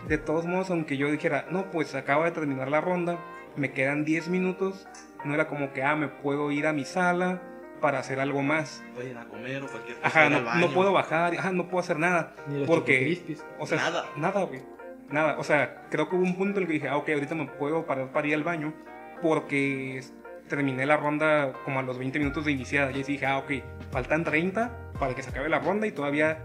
[0.07, 3.19] de todos modos, aunque yo dijera, no, pues acaba de terminar la ronda,
[3.55, 4.87] me quedan 10 minutos,
[5.25, 7.41] no era como que, ah, me puedo ir a mi sala
[7.81, 8.83] para hacer algo más.
[8.97, 10.07] A ir a comer o cualquier cosa.
[10.07, 12.33] Ajá, no, no puedo bajar, ajá, no puedo hacer nada.
[12.47, 14.05] Ni los porque, o sea, Nada.
[14.15, 14.61] Nada, güey.
[15.09, 15.37] Nada.
[15.37, 17.45] O sea, creo que hubo un punto en el que dije, ah, ok, ahorita me
[17.47, 18.73] puedo parar para ir al baño.
[19.21, 20.01] Porque
[20.47, 22.91] terminé la ronda como a los 20 minutos de iniciada.
[22.91, 23.51] Y dije, ah, ok,
[23.91, 26.39] faltan 30 para que se acabe la ronda y todavía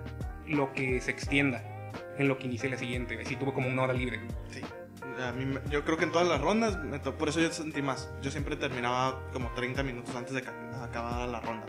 [0.46, 1.62] lo que se extienda
[2.18, 3.18] en lo que inicie la siguiente.
[3.20, 4.20] Así tuve como una hora libre.
[4.50, 4.60] Sí.
[5.22, 7.80] A mí yo creo que en todas las rondas, me to- por eso yo sentí
[7.82, 8.10] más.
[8.22, 10.48] Yo siempre terminaba como 30 minutos antes de que
[10.82, 11.66] acabara la ronda.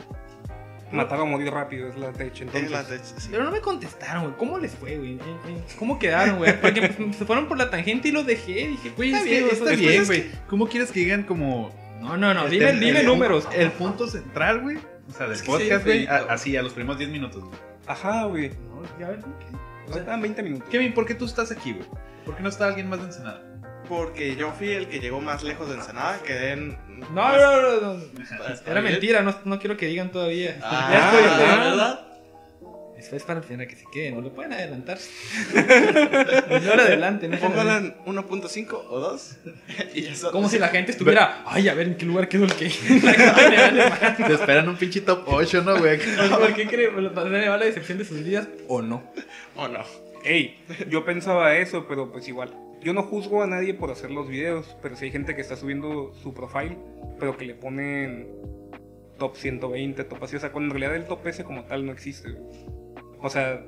[0.89, 2.44] O morir rápido es la hecho.
[2.46, 3.27] Entonces, Es la de- sí.
[3.30, 4.36] Pero no me contestaron, güey.
[4.38, 5.13] ¿Cómo les fue, güey?
[5.16, 6.60] Eh, eh, ¿Cómo quedaron, güey?
[6.62, 6.82] Porque
[7.18, 8.68] se fueron por la tangente y los dejé.
[8.70, 10.32] Dije, güey, Está sí, bien, está bien, es que- güey.
[10.50, 11.72] ¿Cómo quieres que digan como...
[12.00, 12.44] No, no, no.
[12.46, 13.48] este, Dime, el- dime el- números.
[13.54, 14.77] El punto central, güey.
[15.10, 16.08] O sea, del Es que sí, podcast, güey.
[16.08, 17.58] a- Así, a los primeros 10 minutos, güey.
[17.88, 18.50] Ajá, güey.
[18.50, 19.56] No, ya ves, ¿qué?
[19.89, 20.70] O sea, estaban 20 minutos.
[20.70, 21.86] Kevin, ¿por qué tú estás aquí, güey?
[22.27, 23.41] ¿Por qué no está alguien más de Ensenada?
[23.88, 26.77] Porque yo fui el que llegó más lejos de Ensenada, quedé en...
[27.13, 28.03] No, no, no, no.
[28.65, 28.91] Era bien.
[28.91, 30.60] mentira, no, no quiero que digan todavía.
[30.62, 32.00] Ah, ya estoy ¿la ah, verdad?
[32.98, 34.98] Eso es para el final que se quede, no lo pueden adelantar.
[36.50, 37.31] no lo adelanten.
[37.31, 37.38] ¿no?
[37.38, 39.38] Póngala en 1.5 o 2.
[39.93, 40.31] y eso.
[40.34, 42.67] Como si la gente estuviera, ay, a ver en qué lugar quedó el que.
[42.67, 45.98] Te esperan un pinche top 8, ¿no, güey?
[45.98, 46.91] ¿Por qué cree?
[46.91, 49.01] ¿Le va la decepción de sus vidas o no?
[49.55, 50.07] ¿O no?
[50.27, 52.53] Ey, yo pensaba eso, pero pues igual.
[52.81, 55.55] Yo no juzgo a nadie por hacer los videos, pero si hay gente que está
[55.55, 56.77] subiendo su profile,
[57.18, 58.27] pero que le ponen
[59.18, 61.94] top 120, top así, o sea, cuando en realidad el top ese como tal no
[61.94, 62.35] existe.
[63.22, 63.66] O sea,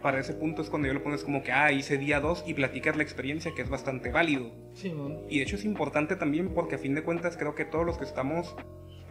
[0.00, 2.54] para ese punto es cuando yo le pones como que, ah, hice día 2 y
[2.54, 4.50] platicas la experiencia, que es bastante válido.
[4.72, 5.20] Sí, no.
[5.28, 7.98] Y de hecho es importante también porque a fin de cuentas creo que todos los
[7.98, 8.56] que estamos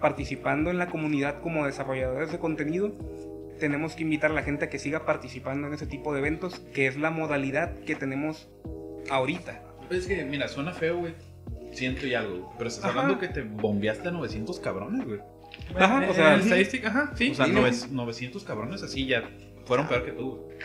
[0.01, 2.93] participando en la comunidad como desarrolladores de contenido,
[3.59, 6.59] tenemos que invitar a la gente a que siga participando en ese tipo de eventos,
[6.73, 8.47] que es la modalidad que tenemos
[9.09, 9.61] ahorita.
[9.89, 11.13] Es que, mira, suena feo, güey.
[11.71, 12.53] Siento y algo.
[12.57, 13.01] Pero estás Ajá.
[13.01, 15.19] hablando que te bombeaste a 900 cabrones, güey.
[15.75, 17.31] Ajá, En- o sea, en estadística, ajá, sí.
[17.31, 19.29] O sea, sí, nove- 900 cabrones así ya
[19.65, 20.57] fueron peor que tú, güey.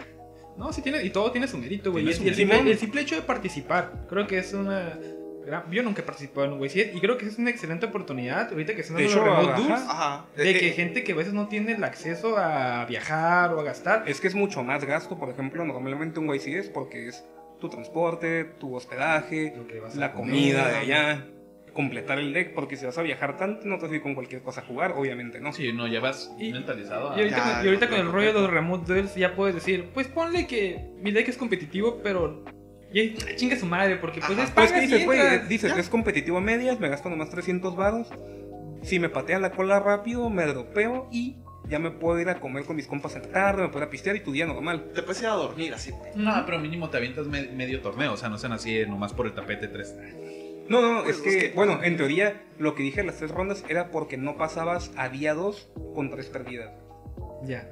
[0.57, 2.04] No, sí tiene, y todo tiene su mérito, güey.
[2.04, 4.98] Y, el- su y el, simple, el simple hecho de participar, creo que es una...
[5.46, 8.50] gran- Yo nunca he participado en un sí, y creo que es una excelente oportunidad,
[8.50, 10.26] ahorita que están De dando los remote Ajá.
[10.37, 13.61] de Eh, que eh, gente que a veces no tiene el acceso a viajar o
[13.61, 14.04] a gastar.
[14.07, 17.24] es que es mucho más gasto, por ejemplo, normalmente un YCS porque es
[17.61, 19.54] tu transporte, tu hospedaje,
[19.96, 20.30] la comer.
[20.35, 21.26] comida de allá,
[21.72, 24.14] completar el deck, porque si vas a viajar tanto no te vas a ir con
[24.14, 25.52] cualquier cosa a jugar, obviamente, ¿no?
[25.52, 27.16] Sí, no, ya vas Y- mentalizado a...
[27.16, 29.54] Y ahorita, Ya, con, y ahorita con el rollo de los remote duels ya puedes
[29.57, 32.44] decir, pues ponle que mi deck es competitivo, pero
[33.37, 34.44] chinga su madre, porque pues Ajá.
[34.44, 35.80] es Pues y dices, güey, dices, ya.
[35.80, 38.09] es competitivo a medias, me gasto nomás 300 varos.
[38.83, 41.37] Si me patean la cola rápido, me dropeo y
[41.68, 43.88] ya me puedo ir a comer con mis compas en la tarde, me puedo ir
[43.88, 44.90] a pistear y tu día normal.
[44.94, 45.92] Te puedes ir a dormir así.
[46.14, 49.12] No, pero mínimo te avientas me- medio torneo, o sea, no sean así eh, nomás
[49.14, 49.94] por el tapete 3.
[50.68, 53.16] No, no, Pues, es, que, es que- bueno, en teoría, lo que dije en las
[53.16, 56.70] tres rondas era porque no pasabas a día 2 con tres perdidas.
[57.44, 57.68] Ya.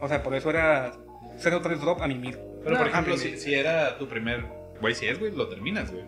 [0.00, 0.92] O sea, por eso era
[1.38, 2.38] 0-3 drop a mimir.
[2.62, 4.44] Pero, No, por ejemplo, si, si era tu primer...
[4.80, 6.04] Güey, si es, güey, lo terminas, güey.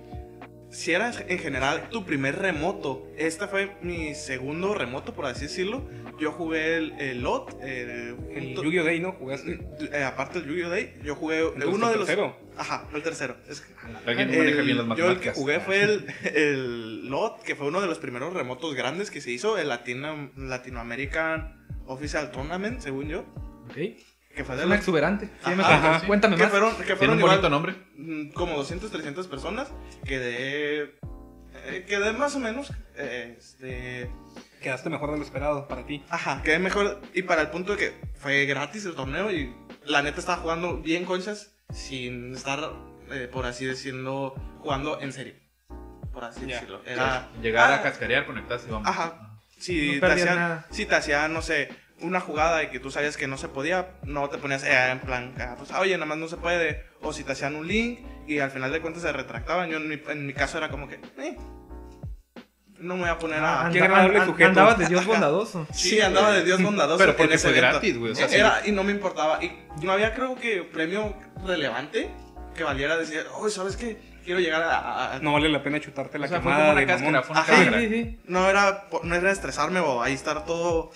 [0.70, 5.86] Si era en general tu primer remoto, este fue mi segundo remoto, por así decirlo.
[6.18, 8.16] Yo jugué el, el LOT, el, El
[8.54, 8.84] junto- Yu-Gi-Oh!
[8.84, 9.12] Day, ¿no?
[9.12, 9.60] Jugaste.
[9.92, 10.70] eh, aparte del Yu-Gi-Oh!
[10.70, 12.06] Day, yo jugué Entonces, uno el de los.
[12.06, 12.36] tercero.
[12.56, 13.36] Ajá, fue el tercero.
[13.50, 13.74] Es que-
[14.06, 15.36] Alguien el- maneja bien las yo el que matemáticas.
[15.36, 19.30] jugué fue el, el LOT, que fue uno de los primeros remotos grandes que se
[19.30, 23.20] hizo, el Latino, Latinoamerican Official Tournament, según yo.
[23.68, 23.76] Ok.
[24.34, 25.26] Que fue un exuberante.
[25.26, 26.06] Sí, Ajá, me- ajá.
[26.06, 26.50] Cuéntame que más.
[26.50, 27.74] fueron, que fueron igual, bonito nombre.
[28.34, 29.68] como 200, 300 personas.
[30.04, 30.94] Quedé.
[31.64, 32.72] eh, quedé más o menos.
[32.96, 34.10] eh, este.
[34.60, 36.04] Quedaste mejor de lo esperado para ti.
[36.08, 37.00] Ajá, quedé mejor.
[37.14, 40.78] Y para el punto de que fue gratis el torneo y la neta estaba jugando
[40.78, 42.72] bien conchas sin estar,
[43.10, 45.34] eh, por así decirlo, jugando en serio.
[46.12, 46.80] Por así decirlo.
[46.86, 47.28] Era.
[47.42, 48.86] Llegar Ah, a cascarear, conectarse y vamos.
[48.88, 49.38] Ajá.
[49.58, 50.66] Si, No te hacían, nada.
[50.70, 51.68] si te hacían, no sé,
[52.02, 55.00] una jugada de que tú sabías que no se podía, no te ponías eh, en
[55.00, 56.84] plan, ah, pues, oye, nada más no se puede.
[57.00, 59.70] O si te hacían un link y al final de cuentas se retractaban.
[59.70, 61.36] Yo en mi, en mi caso era como que, eh,
[62.78, 63.66] no me voy a poner a...
[63.66, 64.48] Ah, qué anda- agradable an- sujeto.
[64.48, 65.66] andabas de Dios bondadoso.
[65.72, 66.98] Sí, andaba de Dios bondadoso.
[66.98, 67.68] Pero porque fue evento.
[67.70, 68.12] gratis, güey.
[68.12, 68.36] O sea, sí.
[68.36, 69.42] Era, y no me importaba.
[69.42, 71.14] Y no había, creo que, premio
[71.46, 72.10] relevante
[72.56, 73.96] que valiera decir, oh, ¿sabes qué?
[74.24, 75.14] Quiero llegar a.
[75.14, 77.10] a- No vale la pena chutarte la O sea, fue quemada como una de cáscara,
[77.10, 77.24] mamón.
[77.24, 77.80] fue una Ajá.
[77.80, 78.20] Sí, sí, sí.
[78.26, 80.90] No era, no era estresarme o ahí estar todo.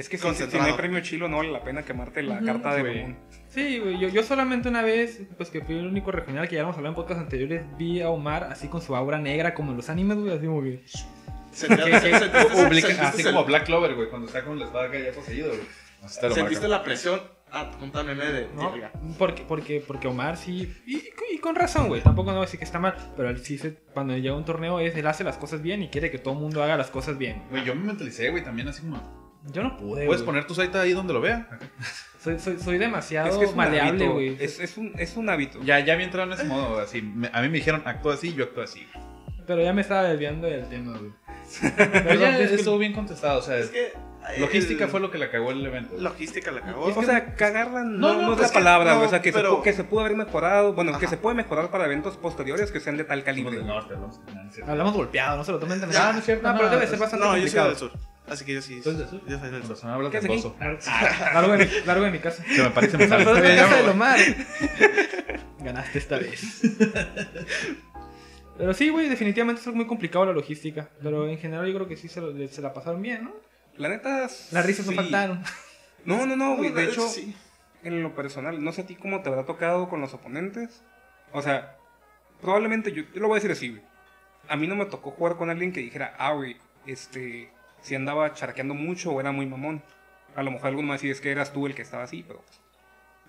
[0.00, 2.74] Es que si, si no hay premio chilo, no vale la pena quemarte la carta
[2.74, 3.18] de mamón.
[3.48, 6.62] Sí, güey, yo, yo solamente una vez, pues que fui el único regional que ya
[6.62, 9.76] hemos hablado en podcasts anteriores, vi a Omar así con su aura negra como en
[9.76, 10.82] los animes, güey, así como que...
[11.68, 15.48] Que- que- así como Black Clover, güey, cuando está con la espada acá ya poseído,
[15.48, 15.60] güey.
[16.34, 17.20] Sentiste la presión.
[17.52, 18.48] Ah, punta meme de.
[18.54, 18.70] ¿no?
[19.18, 21.02] Porque, porque, porque Omar sí, y,
[21.34, 23.58] y con razón, güey, tampoco no voy a decir que está mal, pero él sí,
[23.58, 26.18] se, cuando llega a un torneo, es, él hace las cosas bien y quiere que
[26.18, 27.42] todo el mundo haga las cosas bien.
[27.50, 29.29] Güey, yo me mentalicé, güey, también así como.
[29.52, 30.26] Yo no pude, Puedes güey.
[30.26, 31.48] poner tu site ahí donde lo vea.
[32.22, 34.36] Soy, soy, soy demasiado Es que es maleable, güey.
[34.38, 35.60] Es, es un, es un hábito.
[35.62, 37.00] Ya, ya había entrado en ese modo, así.
[37.00, 38.86] me- a mí me dijeron, actúa así, yo actúo así.
[39.46, 41.12] Pero ya me estaba desviando del tema, güey.
[41.76, 43.92] Pero ya es que- estuvo bien contestado, o sea, Es que.
[44.38, 45.96] logística el- fue lo que la cagó el evento.
[45.98, 46.82] Logística la cagó.
[46.94, 49.06] O sea, cagarla no, No, no, no es pues la que palabra, no, güey.
[49.06, 50.74] o sea, que, pero- se, que se pudo haber mejorado.
[50.74, 51.08] Bueno, que Ajá.
[51.08, 53.62] se puede mejorar para eventos posteriores que sean de tal calibre.
[53.64, 54.20] norte, hablamos.
[54.66, 56.46] no, no golpeado, no se lo tomen tan Ya, no es cierto.
[56.46, 57.68] No, pero no, debe pues, ser bastante no, yo soy complicado.
[57.70, 57.92] del sur.
[58.30, 58.80] Así que yo sí.
[58.82, 59.20] ¿Tú eres del sur?
[59.28, 59.76] Yo soy del Con sur.
[59.76, 60.56] razón hablas ¿Qué haces verboso.
[61.34, 62.44] Largo de mi, largo de mi casa.
[62.44, 63.48] Se me parece me Largo de sale.
[63.48, 63.86] la Ya casa me de.
[63.88, 64.18] Lomar.
[65.60, 66.62] Ganaste esta vez.
[68.58, 70.88] Pero sí, güey, definitivamente es muy complicado la logística.
[71.02, 73.32] Pero en general yo creo que sí se, lo- se la pasaron bien, ¿no?
[73.76, 74.28] La neta.
[74.52, 75.42] Las risas no faltaron.
[76.04, 76.70] No, no, no, güey.
[76.70, 77.34] De hecho, sí.
[77.82, 80.82] en lo personal, no sé a ti cómo te habrá tocado con los oponentes.
[81.32, 81.76] O sea,
[82.42, 83.82] probablemente yo, yo lo voy a decir así, güey.
[84.48, 87.50] A mí no me tocó jugar con alguien que dijera, ah, güey, este,
[87.82, 89.82] si andaba charqueando mucho o era muy mamón.
[90.36, 92.42] A lo mejor alguno me decía, es que eras tú el que estaba así, pero.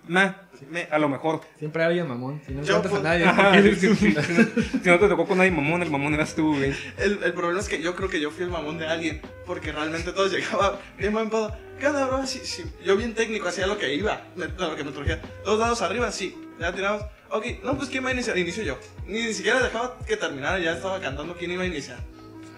[0.08, 0.32] Nah,
[0.68, 1.42] Me- a lo mejor.
[1.60, 2.40] Siempre alguien mamón.
[2.44, 3.24] Si no Yo, encuentras a pues, nadie.
[3.24, 6.56] Ajá, si, si- no, si no te tocó con nadie mamón, el mamón eras tú,
[6.56, 6.74] güey.
[6.98, 9.70] El, el problema es que yo creo que yo fui el mamón de alguien, porque
[9.70, 11.56] realmente todos llegaban bien pedo.
[11.78, 12.26] ¿Qué onda, bro?
[12.26, 12.64] Sí, sí.
[12.84, 15.20] Yo bien técnico, hacía lo que iba, me- lo que me trujera.
[15.44, 16.36] Dos dados arriba, sí.
[16.58, 17.02] Ya tiramos.
[17.30, 18.36] Ok, no, pues ¿quién va a iniciar?
[18.36, 18.78] Inicio yo.
[19.06, 21.98] Ni, ni siquiera dejaba que terminara, ya estaba cantando quién iba a iniciar.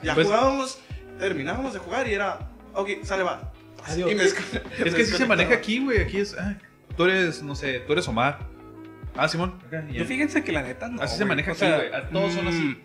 [0.02, 0.78] Ya Pues- jugábamos,
[1.18, 3.53] terminábamos de jugar y era, ok, sale, va.
[3.87, 4.11] Adiós.
[4.11, 6.00] Y me Es que así se maneja aquí, güey.
[6.03, 6.35] Aquí es.
[6.38, 6.57] ah,
[6.96, 8.38] tú eres, no sé, tú eres Omar.
[9.16, 9.59] Ah, Simón.
[9.66, 9.85] Acá.
[9.90, 11.00] Yo fíjense que la neta no.
[11.03, 11.29] Así se güey.
[11.29, 11.92] maneja O aquí, güey.
[11.92, 12.59] A- todos son así.
[12.62, 12.77] mm,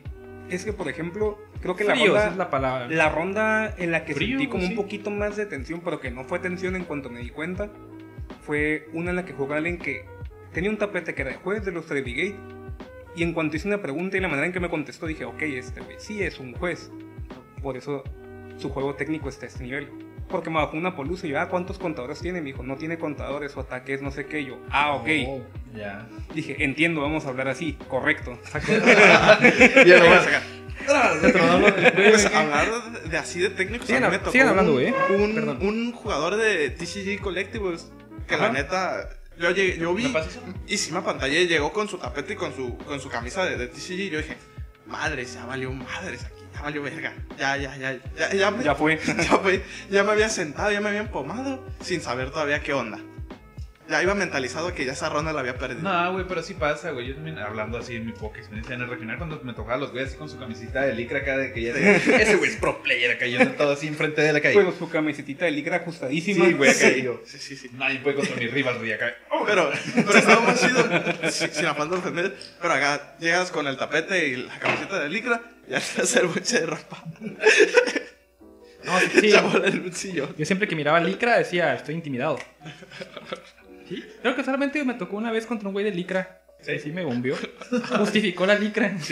[0.52, 2.88] Es que, por ejemplo, creo que la Fríos ronda, es la palabra.
[2.88, 4.70] la ronda en la que Frío, sentí como sí.
[4.72, 7.72] un poquito más de tensión, pero que no fue tensión en cuanto me di cuenta,
[8.42, 10.06] fue una en la que jugó alguien que
[10.54, 12.36] tenía un tapete que era de juez de los Gate.
[13.16, 15.42] Y en cuanto hice una pregunta y la manera en que me contestó, dije, ok,
[15.42, 16.92] este güey sí es un juez.
[17.62, 18.04] Por eso
[18.58, 19.90] su juego técnico está a este nivel.
[20.30, 22.40] Porque me bajó una polusa y yo, ah, ¿cuántos contadores tiene?
[22.40, 24.46] Me dijo, no tiene contadores, su ataque es no sé qué.
[24.46, 25.08] Yo, ah, ok.
[25.28, 25.42] Oh.
[25.76, 26.08] Ya.
[26.36, 28.38] Dije, entiendo, vamos a hablar así, correcto.
[29.86, 30.60] Ya lo vas a sacar.
[31.96, 32.70] Pues hablar
[33.10, 33.88] de, así de técnicos.
[33.88, 34.94] Sigan a mí me sigan hablando, un, güey.
[35.16, 37.92] Un, un jugador de TCG Collectibles
[38.28, 38.54] que la Ajá.
[38.54, 39.10] neta.
[39.38, 40.14] Yo, llegué, yo vi
[40.68, 43.56] y sí me pantalla llegó con su tapete y con su, con su camisa de,
[43.58, 43.92] de TCG.
[43.92, 44.36] Y yo dije,
[44.86, 47.14] madres, ya valió madres aquí, ya valió verga.
[47.38, 48.98] Ya, ya, ya, ya, ya, me, Ya fue.
[48.98, 53.00] ya, fue- ya me había sentado, ya me había empomado sin saber todavía qué onda.
[53.90, 55.82] Ya iba mentalizado que ya esa ronda la había perdido.
[55.82, 57.08] No, güey, pero sí pasa, güey.
[57.08, 59.92] Yo también, hablando así en mi poca experiencia en el regional, cuando me tocaba los
[59.92, 62.84] güeyes así con su camisita de licra acá, de que ya ese güey es pro
[62.84, 64.56] player acá, yo todo así enfrente de la calle.
[64.56, 66.46] Pero su camiseta de licra ajustadísima.
[66.46, 67.22] Sí, güey, acá yo.
[67.26, 67.70] Sí, sí, sí.
[67.74, 69.16] Nadie puede contra mi rival, güey, acá.
[69.46, 73.78] Pero, pero estaba más chido, sin, sin afán de ofender, pero acá llegas con el
[73.78, 77.04] tapete y la camiseta de licra y al hacer buche de ropa.
[78.84, 79.30] No, sí.
[79.30, 79.92] Ya el.
[80.38, 82.40] Yo siempre que miraba Licra decía, estoy intimidado.
[83.90, 84.04] ¿Sí?
[84.22, 86.42] Creo que solamente me tocó una vez contra un güey de Licra.
[86.62, 87.36] Sí, sí me bombeó.
[87.98, 88.96] Justificó la Licra.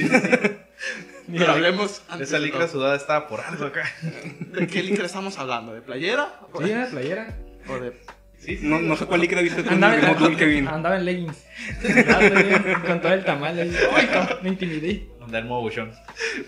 [1.30, 3.84] Pero hablemos antes Esa licra sudada estaba por algo acá.
[4.54, 5.74] ¿De qué licra estamos hablando?
[5.74, 6.40] ¿De playera?
[6.54, 7.38] ¿O Sí, de, era playera.
[7.68, 7.94] o de-
[8.40, 10.68] Sí, No, no sé cuál licra viste tú en Andaba el en, Kevin.
[10.68, 11.44] andaba en leggings.
[11.84, 13.76] Andaba con todo el tamal ahí.
[13.96, 15.08] Ay, cabrón, me intimidé.
[15.22, 15.92] Andar modo buchón.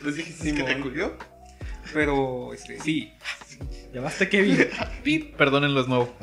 [0.03, 1.17] Pues dijiste que te culió.
[1.93, 3.11] Pero, este, sí.
[3.93, 4.67] Ya basta, Kevin.
[5.03, 6.15] Pip, perdónenlos nuevo.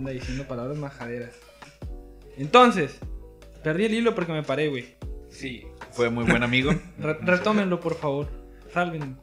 [0.00, 1.34] Anda diciendo palabras majaderas.
[2.38, 2.96] Entonces,
[3.62, 4.94] perdí el hilo porque me paré, güey.
[5.28, 5.66] Sí.
[5.92, 6.72] Fue muy buen amigo.
[6.98, 8.28] Re- retómenlo, por favor.
[8.72, 9.18] Salven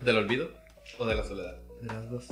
[0.00, 0.50] ¿Del olvido
[0.98, 1.56] o de la soledad?
[1.82, 2.26] de las dos.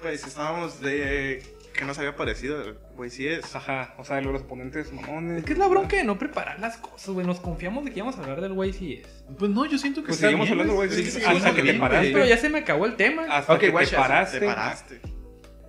[0.00, 2.60] Pues estábamos de que nos había parecido,
[2.96, 3.54] güey, sí es.
[3.54, 3.94] Ajá.
[3.98, 5.38] O sea, los oponentes mamones.
[5.38, 7.24] Es que es la bronca de no preparar las cosas, güey.
[7.24, 9.06] Nos confiamos de que íbamos a hablar del güey si es.
[9.38, 10.90] Pues no, yo siento que Pues seguimos bien, hablando, güey.
[10.90, 12.10] Sí, sí, hasta sí, que bien, te paraste.
[12.12, 13.26] Pero ya se me acabó el tema.
[13.30, 14.40] Hasta que te guacha, paraste.
[14.40, 15.00] Te paraste.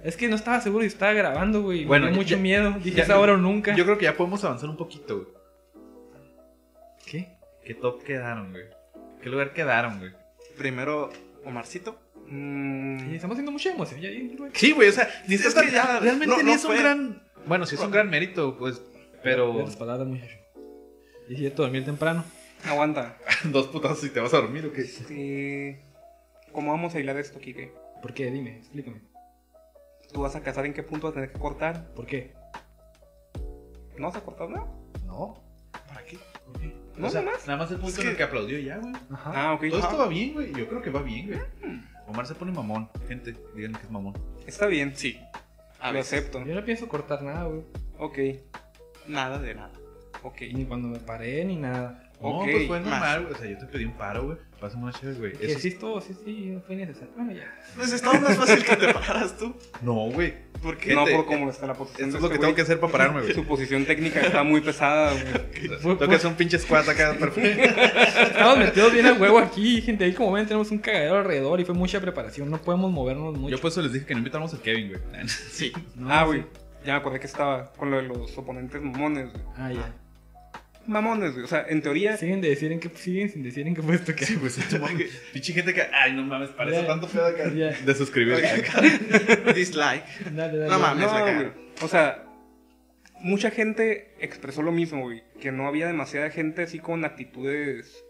[0.03, 1.85] Es que no estaba seguro si estaba grabando, güey.
[1.85, 2.71] Bueno, Bueno, tenía mucho ya- miedo.
[2.83, 3.73] Dije, ya- es ahora o nunca.
[3.75, 5.27] Yo creo que ya podemos avanzar un poquito, güey.
[7.05, 7.37] ¿Qué?
[7.63, 8.65] ¿Qué top quedaron, güey?
[9.21, 10.11] ¿Qué lugar quedaron, güey?
[10.57, 11.09] Primero,
[11.45, 11.99] Omarcito.
[12.27, 13.99] Mm, Sí, estamos haciendo mucha emoción.
[14.01, 14.51] Ya, ya, güey.
[14.53, 16.71] Sí, güey, o sea, ni Es está que ya, realmente no- ni no es un
[16.71, 17.23] fue- gran.
[17.45, 18.81] Bueno, sí es un gran mérito, pues.
[19.23, 19.63] Pero.
[19.65, 20.35] Tus palabras, muchacho.
[21.29, 22.23] Y si ya te dormir temprano.
[22.65, 23.17] aguanta.
[23.45, 24.83] Dos putazos y te vas a dormir, ¿o qué?
[24.83, 25.75] Sí.
[26.51, 27.73] ¿Cómo vamos a hilar esto, Kike?
[28.01, 28.29] ¿Por qué?
[28.31, 29.01] Dime, explícame.
[30.13, 31.88] ¿Tú vas a casar en qué punto vas a tener que cortar?
[31.93, 32.34] ¿Por qué?
[33.97, 34.67] ¿No vas a cortar nada?
[35.06, 35.41] No.
[35.88, 36.17] ¿Para qué?
[36.95, 37.47] No, o sea, nada más.
[37.47, 38.93] nada más el punto Es en el que- que aplaudió ya, güey.
[39.12, 39.32] Ajá.
[39.36, 39.63] Ah, ok.
[39.69, 40.54] Todo esto va bien, güey.
[40.54, 41.39] Yo creo que va bien, güey.
[42.08, 42.89] Omar se pone mamón.
[43.08, 44.13] Gente, díganle que es mamón.
[44.45, 44.95] Está bien.
[44.95, 45.19] Sí.
[45.80, 46.19] A Lo veces.
[46.19, 46.45] acepto.
[46.45, 47.63] Yo no pienso cortar nada, güey.
[47.97, 48.17] Ok.
[49.08, 49.71] Nada de nada.
[50.21, 50.41] Ok.
[50.54, 52.02] Ni cuando me paré, ni nada.
[52.23, 53.33] No, Ok, pues fue normal, güey.
[53.33, 54.38] O sea, yo te pedí un paro, güey.
[54.62, 55.31] Pásame una chévere, güey.
[55.33, 57.09] Que Eso- sí, estuvo, sí, sí, no fue necesario.
[57.17, 57.53] Bueno, ya.
[57.75, 59.53] Pues estaba más fácil que te pararas tú.
[59.81, 60.33] No, güey.
[60.62, 62.07] Porque No Gente, por cómo está la posición.
[62.07, 63.33] Esto es lo que este tengo que hacer para pararme, güey.
[63.33, 65.81] Su posición técnica está muy pesada, güey.
[65.81, 67.62] Tengo que hacer un pinche squat acá, perfecto.
[68.21, 70.05] Estamos metidos bien a huevo aquí, gente.
[70.05, 72.49] Ahí como ven tenemos un cagadero alrededor y fue mucha preparación.
[72.49, 73.57] No podemos movernos mucho.
[73.57, 75.27] Yo por eso les dije que no invitáramos al Kevin, güey.
[75.27, 75.73] sí.
[75.95, 76.27] No, ah, sí.
[76.27, 76.45] güey.
[76.86, 79.43] Ya me acordé que estaba con lo de los oponentes mamones, güey.
[79.57, 79.93] Ah, ya.
[80.85, 81.45] Mamones, güey.
[81.45, 82.17] O sea, en teoría.
[82.17, 84.25] Siguen, de decir en qué, siguen sin decir en qué puesto que.
[84.25, 84.59] Sí, pues.
[85.33, 85.81] Pinche gente que.
[85.81, 86.87] Ay, no mames, parece Ya.
[86.87, 87.49] tanto pedo acá.
[87.53, 87.71] Ya.
[87.71, 88.63] De suscribirse.
[89.55, 90.03] Dislike.
[90.33, 90.69] Dale, dale.
[90.71, 91.05] No mames.
[91.11, 91.51] No, güey.
[91.81, 92.23] O sea,
[93.19, 95.23] mucha gente expresó lo mismo, güey.
[95.39, 98.03] Que no había demasiada gente así con actitudes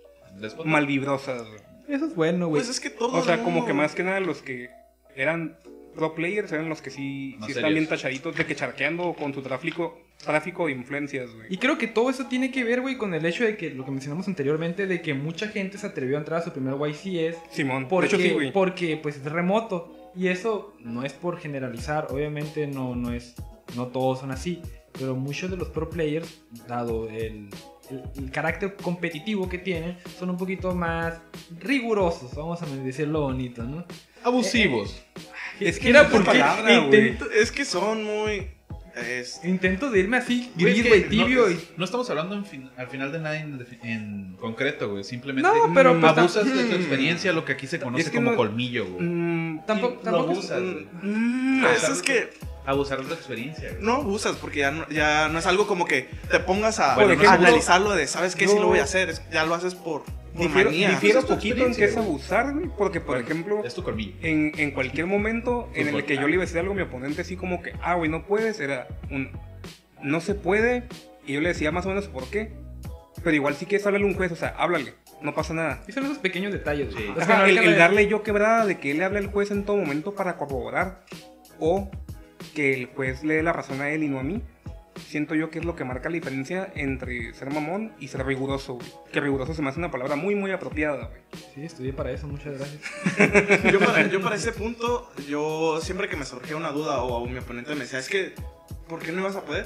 [0.65, 1.61] malvibrosas, güey.
[1.87, 2.61] Eso es bueno, güey.
[2.61, 3.13] Pues es que todo.
[3.19, 4.69] O sea, el como que más que nada los que
[5.15, 5.57] eran
[5.93, 9.41] pro players eran los que sí, sí están bien tachaditos de que charqueando con su
[9.41, 11.47] tráfico, tráfico de influencias, güey.
[11.49, 13.85] Y creo que todo eso tiene que ver, güey, con el hecho de que lo
[13.85, 17.37] que mencionamos anteriormente, de que mucha gente se atrevió a entrar a su primer YCS
[17.51, 18.51] Simón, porque, de hecho sí, güey.
[18.51, 20.11] porque pues es remoto.
[20.15, 23.33] Y eso no es por generalizar, obviamente no, no es,
[23.75, 27.49] no todos son así, pero muchos de los pro players, dado el,
[27.89, 31.19] el- el carácter competitivo que tienen, son un poquito más
[31.59, 33.85] rigurosos, vamos a decirlo bonito, ¿no?
[34.23, 35.03] Abusivos.
[35.67, 38.47] Es que Era porque palabra, intento, Es que son muy.
[38.95, 41.59] Es, intento de irme así, Güey, es gris, que güey, tibio no, y...
[41.77, 45.03] no estamos hablando en fin- al final de nada en, concreto, güey.
[45.03, 46.75] Simplemente No, pero pues, abusas de tu mm.
[46.75, 49.03] experiencia, lo que aquí se conoce Es que como no- colmillo, güey.
[49.03, 50.87] Mm, Tampoco, Sí, tampoco lo abusas, güey.
[51.01, 52.29] Mm, eso es que
[52.67, 53.81] Abusar de tu experiencia, güey.
[53.83, 57.11] no abusas porque ya no, ya no es algo como que te pongas a, Por
[57.25, 58.47] a analizarlo de, ¿sabes qué?
[58.47, 60.03] Si yo- lo voy a hacer, ya lo haces por
[60.35, 60.89] difiero, manía.
[60.89, 63.83] difiero Pues es poquito en que es abusar, güey, porque por Bueno, ejemplo, Es tu
[63.83, 64.13] colmillo.
[64.21, 66.81] en, en cualquier momento en el que yo le iba a decir algo a mi
[66.81, 69.31] oponente así como que, ah, güey, no puedes, era un,
[70.01, 70.83] no se puede,
[71.25, 72.51] y yo le decía más o menos por qué,
[73.23, 75.83] pero igual si quieres hablarle a un juez, o sea, háblale, no pasa nada.
[75.87, 77.05] Y son esos pequeños detalles, güey.
[77.07, 77.13] Sí.
[77.19, 79.63] Ajá, no el, el darle yo quebrada de que él le hable al juez en
[79.63, 81.05] todo momento para corroborar
[81.59, 81.89] o
[82.53, 84.41] que el juez le dé la razón a él y no a mí.
[84.95, 88.75] Siento yo que es lo que marca la diferencia entre ser mamón y ser riguroso,
[88.75, 88.87] güey.
[89.11, 91.21] Que riguroso se me hace una palabra muy, muy apropiada, güey.
[91.55, 92.81] Sí, estudié para eso, muchas gracias.
[93.71, 97.37] yo, para, yo para ese punto, yo siempre que me surgía una duda o mi
[97.37, 98.33] oponente me decía, es que,
[98.87, 99.65] ¿por qué no ibas a poder?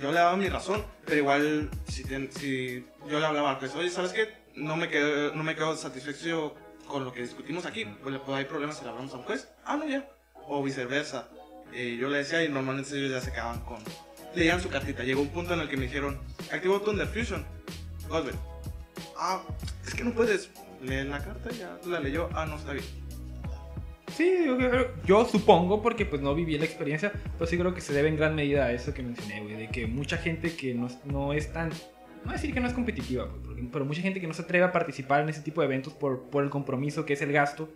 [0.00, 3.74] Yo le daba mi razón, pero igual si, ten- si yo le hablaba al juez,
[3.74, 4.28] oye, ¿sabes qué?
[4.54, 6.54] No me, quedo, no me quedo satisfecho
[6.86, 9.48] con lo que discutimos aquí, pues, pues hay problemas si le hablamos a un juez.
[9.64, 10.08] Ah, no, ya.
[10.48, 11.28] O viceversa.
[11.72, 13.78] Eh, yo le decía y normalmente ellos ya se quedaban con...
[14.36, 15.02] Leían su cartita.
[15.02, 16.18] Llegó un punto en el que me dijeron,
[16.52, 17.44] activo Thunder Fusion.
[18.08, 18.34] Godwin.
[19.16, 19.42] Ah,
[19.86, 20.50] es que no puedes.
[20.82, 22.28] Lee la carta, ya la leyó.
[22.34, 22.84] Ah, no, está bien.
[24.14, 24.56] Sí, yo,
[25.04, 28.16] yo- supongo, porque pues no viví la experiencia, pero sí creo que se debe en
[28.16, 31.32] gran medida a eso que mencioné, güey, de que mucha gente que no, es- no
[31.32, 31.70] es tan,
[32.24, 33.28] no decir que no es competitiva,
[33.72, 36.22] pero mucha gente que no se atreve a participar en ese tipo de eventos por,
[36.30, 37.68] por el compromiso que es el gasto,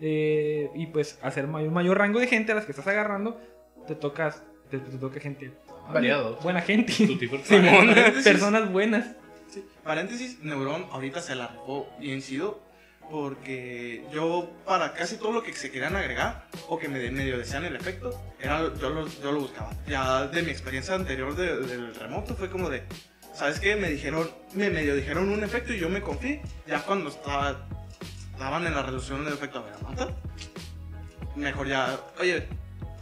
[0.00, 3.40] eh, y pues hacer mayor, mayor rango de gente a las que estás agarrando,
[3.88, 5.52] te tocas, te, te toca gente
[5.92, 6.42] Variados.
[6.42, 6.92] buena gente.
[7.44, 7.94] Simón.
[8.24, 9.06] personas buenas.
[9.50, 9.64] Sí.
[9.82, 12.66] Paréntesis, Neuron ahorita se la rifó bien chido.
[13.10, 17.64] Porque yo, para casi todo lo que se querían agregar o que me medio desean
[17.64, 19.70] el efecto, era, yo, lo, yo lo buscaba.
[19.86, 22.82] Ya de mi experiencia anterior de- del remoto fue como de,
[23.34, 23.76] ¿sabes qué?
[23.76, 26.42] Me dijeron, me medio dijeron un efecto y yo me confié.
[26.66, 27.66] Ya cuando estaba,
[28.34, 30.08] estaban en la resolución del efecto, a ver, aguanta.
[31.34, 32.46] Mejor ya, oye,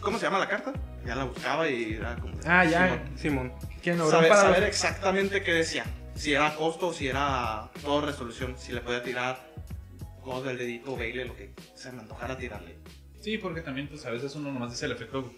[0.00, 0.72] ¿cómo se llama la carta?
[1.06, 2.34] Ya la buscaba y era como.
[2.46, 3.02] Ah, ya.
[3.16, 3.52] Simón.
[3.82, 3.98] Simón.
[3.98, 5.84] No, saber, para saber exactamente qué decía.
[6.16, 9.38] Si era costo, si era todo resolución, si le podía tirar
[10.24, 12.76] God del dedito, baile, lo que se me antojara tirarle.
[13.20, 15.32] Sí, porque también, pues a veces uno nomás dice el efecto.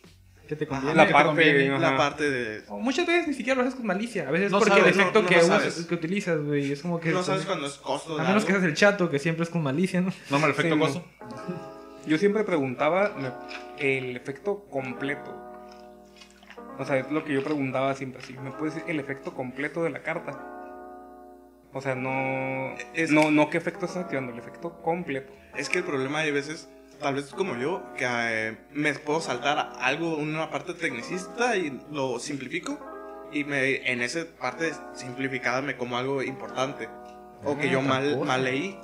[0.48, 0.96] que te Ajá, conviene.
[0.96, 1.78] La que te parte, conviene, ajá.
[1.90, 2.62] La parte de.
[2.68, 4.26] O Muchas veces ni siquiera lo haces con malicia.
[4.28, 7.10] A veces No porque sabes, el efecto no- que, usas- utilizas, güey, es como que...
[7.10, 9.50] No sabes cuando es costo de A menos que seas el chato, que siempre es
[9.50, 10.10] con malicia, ¿no?
[10.30, 11.04] No, el efecto Sí, coso.
[12.06, 13.12] yo siempre preguntaba
[13.78, 15.37] el efecto completo.
[16.78, 18.22] O sea, es lo que yo preguntaba siempre.
[18.22, 20.38] Si me puedes decir el efecto completo de la carta.
[21.72, 22.74] O sea, no.
[22.94, 25.32] Es- No, no qué efecto estás activando, el efecto completo.
[25.56, 26.68] Es que el problema hay veces,
[27.00, 32.18] tal vez como yo, que eh, me puedo saltar algo, una parte tecnicista y lo
[32.18, 32.78] simplifico.
[33.32, 36.88] Y me, en esa parte simplificada me como algo importante.
[37.44, 38.78] O que Ah, yo mal, mal leí.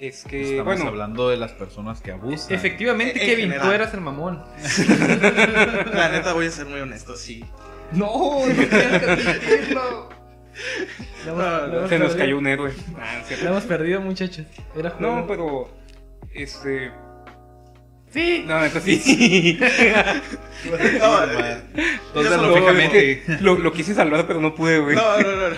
[0.00, 2.54] Es que, Estamos bueno, hablando de las personas que abusan.
[2.54, 4.44] Efectivamente, En Kevin, tú eras el mamón.
[5.92, 7.44] La neta voy a ser muy honesto, sí.
[7.92, 8.06] No,
[8.46, 8.76] no tienes que
[9.10, 10.08] admitirlo.
[11.26, 12.72] No, hemos se nos perdido- cayó un héroe.
[12.98, 13.44] Ah, es cierto.
[13.44, 14.46] Le hemos perdido, muchachos.
[14.76, 15.68] Era No, pero.
[16.32, 16.90] Este.
[18.12, 18.44] Sí.
[18.46, 19.58] No, neta sí.
[20.98, 21.22] No,
[22.22, 24.96] Entonces, yo lo quise salvar, pero no pude, güey.
[24.96, 25.56] No, no, no, no.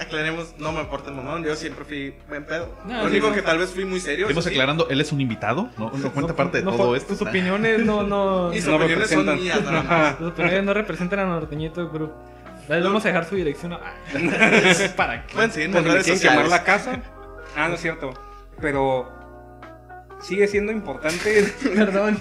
[0.00, 2.74] Aclaremos, no me importa el mamón, yo siempre fui buen pedo.
[2.84, 4.26] No, Lo único sí, que tal vez fui muy serio.
[4.26, 4.50] Estamos sí.
[4.50, 7.14] aclarando, él es un invitado, no, no cuenta parte de no, todo esto.
[7.16, 8.48] Tus opiniones no, no.
[8.52, 9.40] Mis No opiniones son representan.
[9.42, 9.92] mías, nada más.
[9.92, 10.18] Ajá.
[10.18, 12.12] Tus opiniones no representan a Norteñito Group.
[12.68, 13.72] Les vamos a dejar su dirección.
[13.72, 13.80] a-
[14.96, 15.34] ¿Para qué?
[15.34, 17.00] Pueden Pues en me redes quemar la casa.
[17.56, 18.12] Ah, no es cierto.
[18.60, 19.08] Pero
[20.20, 21.44] sigue siendo importante.
[21.74, 22.18] Perdón.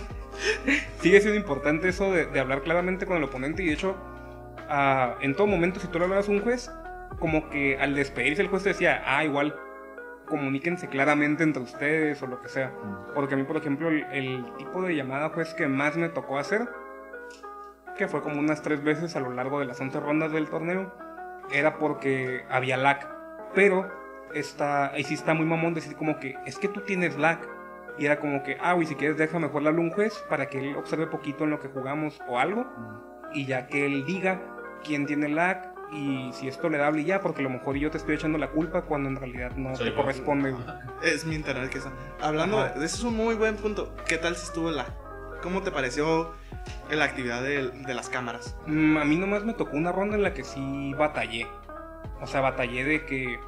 [1.02, 3.64] sigue siendo importante eso de, de hablar claramente con el oponente.
[3.64, 3.96] Y de hecho,
[4.70, 6.72] ah, en todo momento, si tú le hablabas a un juez,
[7.20, 9.56] como que al despedirse el juez te decía, ah, igual,
[10.28, 12.72] comuníquense claramente entre ustedes o lo que sea.
[13.16, 16.38] Porque a mí, por ejemplo, el, el tipo de llamada juez que más me tocó
[16.38, 16.68] hacer,
[17.98, 20.94] que fue como unas tres veces a lo largo de las 11 rondas del torneo,
[21.52, 23.00] era porque había lag.
[23.56, 23.90] Pero
[24.34, 27.40] está, ahí sí está muy mamón decir como que es que tú tienes lag.
[28.00, 30.14] Y era como que, ah, güey, si quieres deja mejor le hablo a un juez
[30.30, 32.66] para que él observe poquito en lo que jugamos o algo.
[33.34, 34.42] Y ya que él diga
[34.84, 37.98] quién tiene lag y si es tolerable y ya, porque a lo mejor yo te
[37.98, 39.98] estoy echando la culpa cuando en realidad no Soy te yo.
[39.98, 40.54] corresponde.
[41.02, 41.92] Es mi internet que está.
[42.22, 42.78] Hablando, Ajá.
[42.80, 43.96] de eso es un muy buen punto.
[44.08, 44.86] ¿Qué tal si estuvo la?
[45.42, 46.34] ¿Cómo te pareció
[46.92, 48.56] la actividad de, de las cámaras?
[48.66, 51.48] Mm, a mí nomás me tocó una ronda en la que sí batallé.
[52.22, 53.40] O sea, batallé de que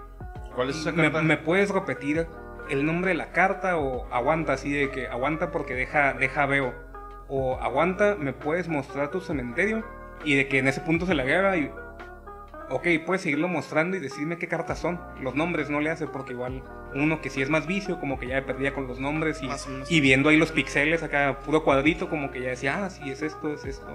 [0.55, 2.27] ¿Cuál es esa me, me puedes repetir
[2.69, 6.73] el nombre de la carta o aguanta así de que aguanta porque deja, deja veo.
[7.27, 9.84] O aguanta, me puedes mostrar tu cementerio.
[10.23, 11.71] Y de que en ese punto se la guerra y...
[12.69, 14.99] Ok, puedes seguirlo mostrando y decirme qué cartas son.
[15.21, 18.27] Los nombres no le hace porque igual uno que sí es más vicio, como que
[18.27, 19.41] ya me perdía con los nombres
[19.89, 23.21] y, viendo ahí los pixeles acá, puro cuadrito, como que ya decía, ah, sí, es
[23.21, 23.88] esto, es esto.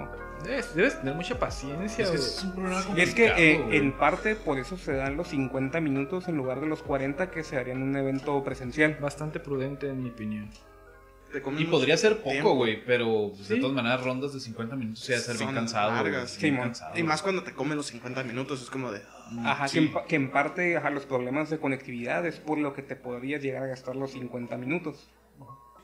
[0.43, 4.77] Debes, debes tener mucha paciencia, Es que es un que eh, en parte por eso
[4.77, 7.97] se dan los 50 minutos en lugar de los 40 que se harían en un
[7.97, 8.99] evento presencial.
[9.01, 10.51] Bastante prudente, en mi opinión.
[11.35, 14.77] Te comes Y podría ser poco, güey, pero pues, de todas maneras rondas de 50
[14.77, 15.91] minutos a ser bien cansado.
[15.91, 16.39] largas.
[16.41, 19.03] bien Sí, cansado, Y más cuando te comen los 50 minutos, es como de.
[19.45, 19.81] Ajá, Sí.
[19.91, 22.95] que, en, que en parte ajá, los problemas de conectividad es por lo que te
[22.95, 25.09] podrías llegar a gastar los 50 minutos.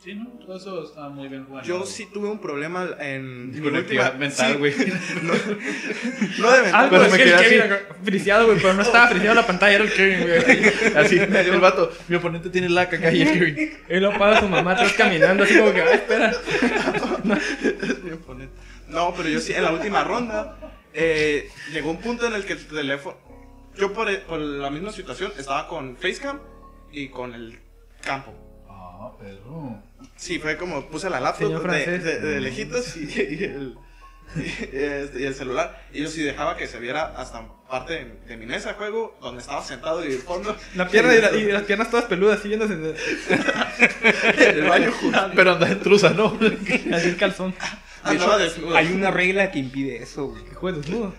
[0.02, 1.66] Sí, no, todo eso está muy bien jugado.
[1.66, 3.50] Yo sí tuve un problema en.
[3.50, 4.74] mi Conectividad última- mental, sí, güey.
[6.38, 7.84] No de mental, Algo pero me quedé así.
[8.02, 10.96] friciado, güey, pero no estaba friciado la pantalla, era el Kevin, güey.
[10.96, 13.78] Así, el vato, mi oponente tiene lag acá y el Kevin.
[13.88, 16.32] Él lo paga a su mamá atrás caminando, así como que, ah, espera.
[18.88, 20.56] No, pero yo sí, en la última ronda,
[20.94, 23.16] eh, llegó un punto en el que el teléfono.
[23.76, 26.40] Yo, por, por la misma situación, estaba con Facecam
[26.90, 27.58] y con el
[28.02, 28.34] campo.
[29.00, 29.82] Ah, pero.
[30.16, 33.74] Sí, fue como puse la laptop de, de lejitos y, y el,
[34.36, 35.82] y, este, y el celular.
[35.92, 39.16] Y yo sí dejaba que se viera hasta parte de, de mi mesa de juego,
[39.22, 40.54] donde estaba sentado y de fondo.
[40.74, 42.94] La pierna y, la- y las piernas todas peludas, así viéndose en
[44.56, 45.34] el baño jugando.
[45.34, 46.36] Pero anda en trusa, ¿no?
[46.92, 47.54] así el calzón.
[48.02, 48.76] Andaba desnudo.
[48.76, 50.44] Hay una regla que impide eso, güey.
[50.44, 51.14] Que juegues desnudo.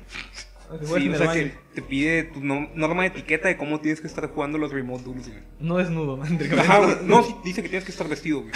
[0.79, 4.07] Sí, o sea que te pide tu no- norma de etiqueta de cómo tienes que
[4.07, 5.39] estar jugando los remote duels, güey.
[5.59, 6.21] No desnudo,
[6.59, 6.95] Ajá, güey.
[7.03, 8.51] No, sí, dice que tienes que estar vestido, güey.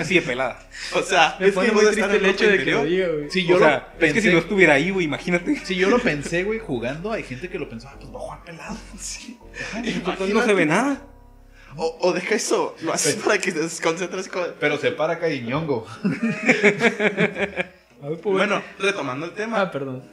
[0.00, 0.68] Así de pelada.
[0.94, 2.86] O sea, Me es pone que muy triste el hecho de que lo interior.
[2.86, 3.30] diga, güey.
[3.30, 5.56] Sí, Yo yo o lo sea, es que si no estuviera ahí, güey, imagínate.
[5.64, 8.44] Si yo lo pensé, güey, jugando, hay gente que lo pensaba, pues va a jugar
[8.44, 8.76] pelado.
[8.98, 9.38] Sí.
[9.84, 11.02] Entonces no se ve nada.
[11.78, 14.30] O, o deja eso, lo haces para que te desconcentres.
[14.60, 15.86] Pero se para acá y ñongo.
[18.00, 20.04] Pues, Bueno, retomando el tema, Ah, perdón.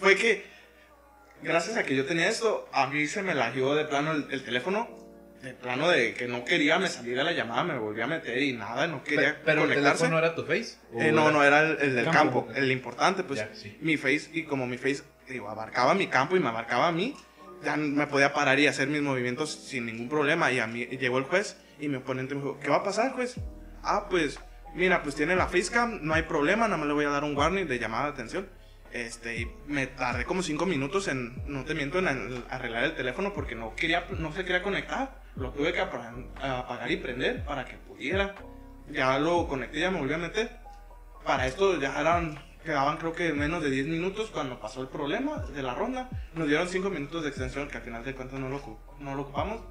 [0.00, 0.44] fue que
[1.42, 4.44] gracias a que yo tenía esto, a mí se me lagió de plano el, el
[4.44, 4.88] teléfono.
[5.42, 8.52] De plano de que no quería me saliera la llamada, me volví a meter y
[8.52, 9.98] nada, no quería Pero el conectarse.
[10.04, 10.76] teléfono era tu face.
[10.94, 12.46] ¿O Eh, no, no, era el, el del Campo.
[12.46, 13.76] campo, el importante, pues Ya, sí.
[13.80, 17.16] mi face, y como mi face, digo, abarcaba mi campo y me abarcaba a mí,
[17.64, 20.52] ya me podía parar y hacer mis movimientos sin ningún problema.
[20.52, 23.10] Y a mí llegó el juez y mi oponente me dijo, ¿qué va a pasar,
[23.10, 23.34] juez?
[23.82, 24.38] Ah, pues,
[24.76, 27.36] mira, pues tiene la facecam, no hay problema, nada más le voy a dar un
[27.36, 28.48] warning de llamada de atención.
[28.92, 32.08] Este, y me tardé como cinco minutos en, no te miento, en
[32.50, 35.22] arreglar el teléfono porque no quería, no se quería conectar.
[35.34, 38.34] Lo tuve que apagar y prender para que pudiera.
[38.90, 40.50] Ya lo conecté, ya me volví a meter.
[41.24, 45.38] Para esto ya eran, quedaban creo que menos de 10 minutos cuando pasó el problema
[45.38, 46.10] de la ronda.
[46.34, 49.22] Nos dieron 5 minutos de extensión que al final de cuentas no lo, no lo
[49.22, 49.62] ocupamos.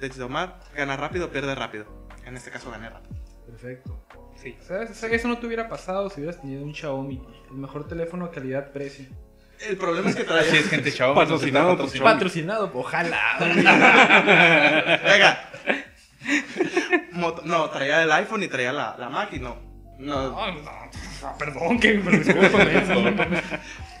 [0.00, 1.86] De Omar, gana rápido, pierde rápido.
[2.24, 3.14] En este caso gané rápido.
[3.46, 4.05] Perfecto.
[4.46, 4.56] Sí.
[4.66, 4.90] ¿Sabes?
[4.90, 7.20] O sea, Eso no te hubiera pasado si hubieras tenido un Xiaomi.
[7.50, 9.06] El mejor teléfono calidad-precio.
[9.68, 10.42] El problema es que traía...
[10.42, 10.92] Así es, gente.
[10.92, 13.36] Patrocinado por Patrocinado, ojalá.
[15.04, 15.50] Venga.
[17.44, 19.56] No, traía el iPhone y traía la, la Mac y no.
[19.98, 23.42] No, No, no, perdón, que discúlpame.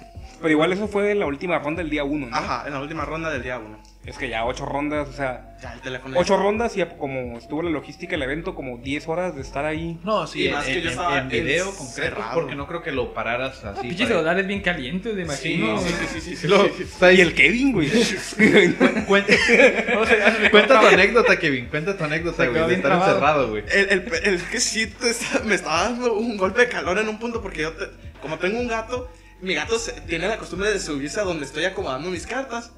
[0.46, 2.36] Pero igual eso fue la última ronda del día 1, ¿no?
[2.36, 3.82] Ajá, en la última ronda del día 1.
[4.04, 6.16] Es que ya ocho rondas, o sea, Ya el teléfono.
[6.16, 9.98] ocho rondas y como estuvo la logística del evento, como 10 horas de estar ahí.
[10.04, 12.68] No, sí, Y en, más que en- yo en- estaba en video concreto, porque no
[12.68, 13.80] creo que lo pararas así.
[13.80, 15.78] Pinches para- celulares bien calientes, me imagino.
[15.80, 16.84] Sí, sí, sí, sí, sí, Lo- sí.
[16.84, 17.90] está Y el Kevin, güey.
[19.08, 19.34] Cuenta,
[20.52, 21.66] cuenta tu anécdota, Kevin.
[21.66, 22.66] Cuenta tu anécdota, güey.
[22.68, 23.10] De estar trabado.
[23.10, 23.64] encerrado, güey.
[23.72, 27.08] El, el, el que sí te está- me estaba dando un golpe de calor en
[27.08, 27.88] un punto porque yo, te-
[28.22, 29.10] como tengo un gato,
[29.42, 32.70] mi gato se- tiene la costumbre de subirse a donde estoy acomodando mis cartas.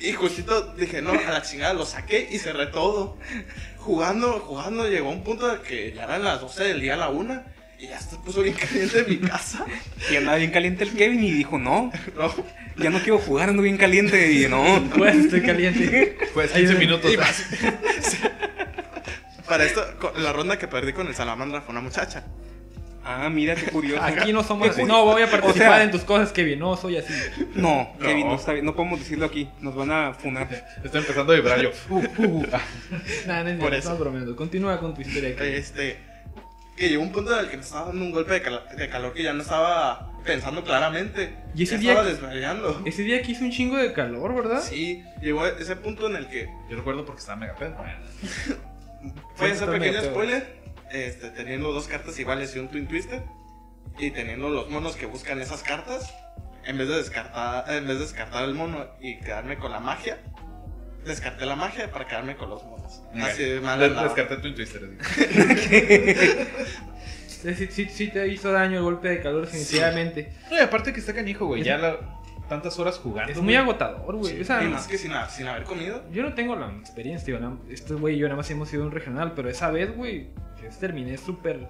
[0.00, 3.16] Y justito dije, no, a la chingada lo saqué y cerré todo.
[3.78, 7.08] Jugando, jugando, llegó un punto de que ya eran las 12 del día a la
[7.08, 7.42] 1
[7.80, 9.64] y ya se puso bien caliente en mi casa.
[10.10, 12.34] Y andaba bien caliente el Kevin y dijo, no, No,
[12.76, 14.30] ya no quiero jugar, ando bien caliente.
[14.32, 14.62] Y no,
[14.96, 16.16] Pues estoy caliente.
[16.34, 17.12] Pues 15 Ay, minutos.
[17.12, 17.42] y más.
[19.48, 19.82] Para esto,
[20.18, 22.24] la ronda que perdí con el Salamandra fue una muchacha.
[23.08, 24.02] Ah, mira qué curioso.
[24.02, 24.84] Aquí no somos así.
[24.84, 26.58] No, voy a participar O sea- en tus cosas, Kevin.
[26.58, 27.12] No, soy así.
[27.54, 30.48] No, Kevin, no está bien, no podemos decirlo aquí, nos van a funar.
[30.84, 31.70] Está empezando a vibrar yo.
[33.26, 33.76] Nada, no es Por cierto, eso.
[33.78, 34.36] estamos bromeando.
[34.36, 35.34] Continúa con tu historia.
[35.36, 35.54] Kevin.
[35.54, 35.98] Este,
[36.76, 38.88] que llegó un punto en el que me estaba dando un golpe de, cala- de
[38.88, 41.32] calor que ya no estaba pensando claramente.
[41.54, 42.82] ¿Y ese Ya día estaba que- desmayando.
[42.84, 44.62] Ese día aquí hizo un chingo de calor, ¿verdad?
[44.62, 47.74] Sí, llegó a ese punto en el que Yo recuerdo porque estaba mega pedo.
[49.34, 50.57] fue ese Cuéntame, pequeño spoiler.
[50.92, 53.22] Este, teniendo dos cartas iguales y un Twin Twister.
[53.98, 56.14] Y teniendo los monos que buscan esas cartas.
[56.64, 60.18] En vez de descartar, en vez de descartar el mono y quedarme con la magia.
[61.04, 63.02] Descarté la magia para quedarme con los monos.
[63.22, 64.04] Así de mal andaba.
[64.04, 64.82] Descarté tu Twister.
[67.26, 70.32] Sí, sí, sí, sí te hizo daño el golpe de calor, definitivamente.
[70.50, 71.62] No, y aparte que está canijo, güey.
[71.62, 71.96] Ya la,
[72.48, 73.30] tantas horas jugando.
[73.30, 73.56] Es muy güey.
[73.56, 74.40] agotador, güey.
[74.40, 76.02] O sea, Y más que sin, sin haber comido.
[76.10, 77.58] yo no tengo la experiencia, tío.
[77.70, 80.30] Este güey y yo nada más hemos ido a un regional, pero esa vez, güey,
[80.76, 81.68] terminé súper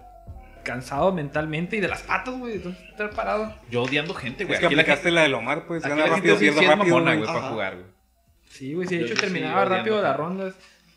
[0.65, 3.55] cansado mentalmente y de las patas, güey, de estar parado.
[3.71, 4.55] Yo odiando gente, güey.
[4.55, 7.01] Es que Aquí la gente, aplicaste la del Omar, pues, gana la rápido, pierde rápido.
[7.03, 7.25] güey.
[7.25, 7.87] para jugar, güey.
[8.49, 10.55] Sí, güey, sí, de hecho terminaba odiando rápido las rondas.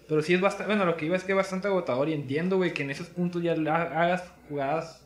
[0.09, 2.57] Pero sí es bastante, bueno, lo que iba es que es bastante agotador y entiendo,
[2.57, 5.05] güey, que en esos puntos ya la- hagas jugadas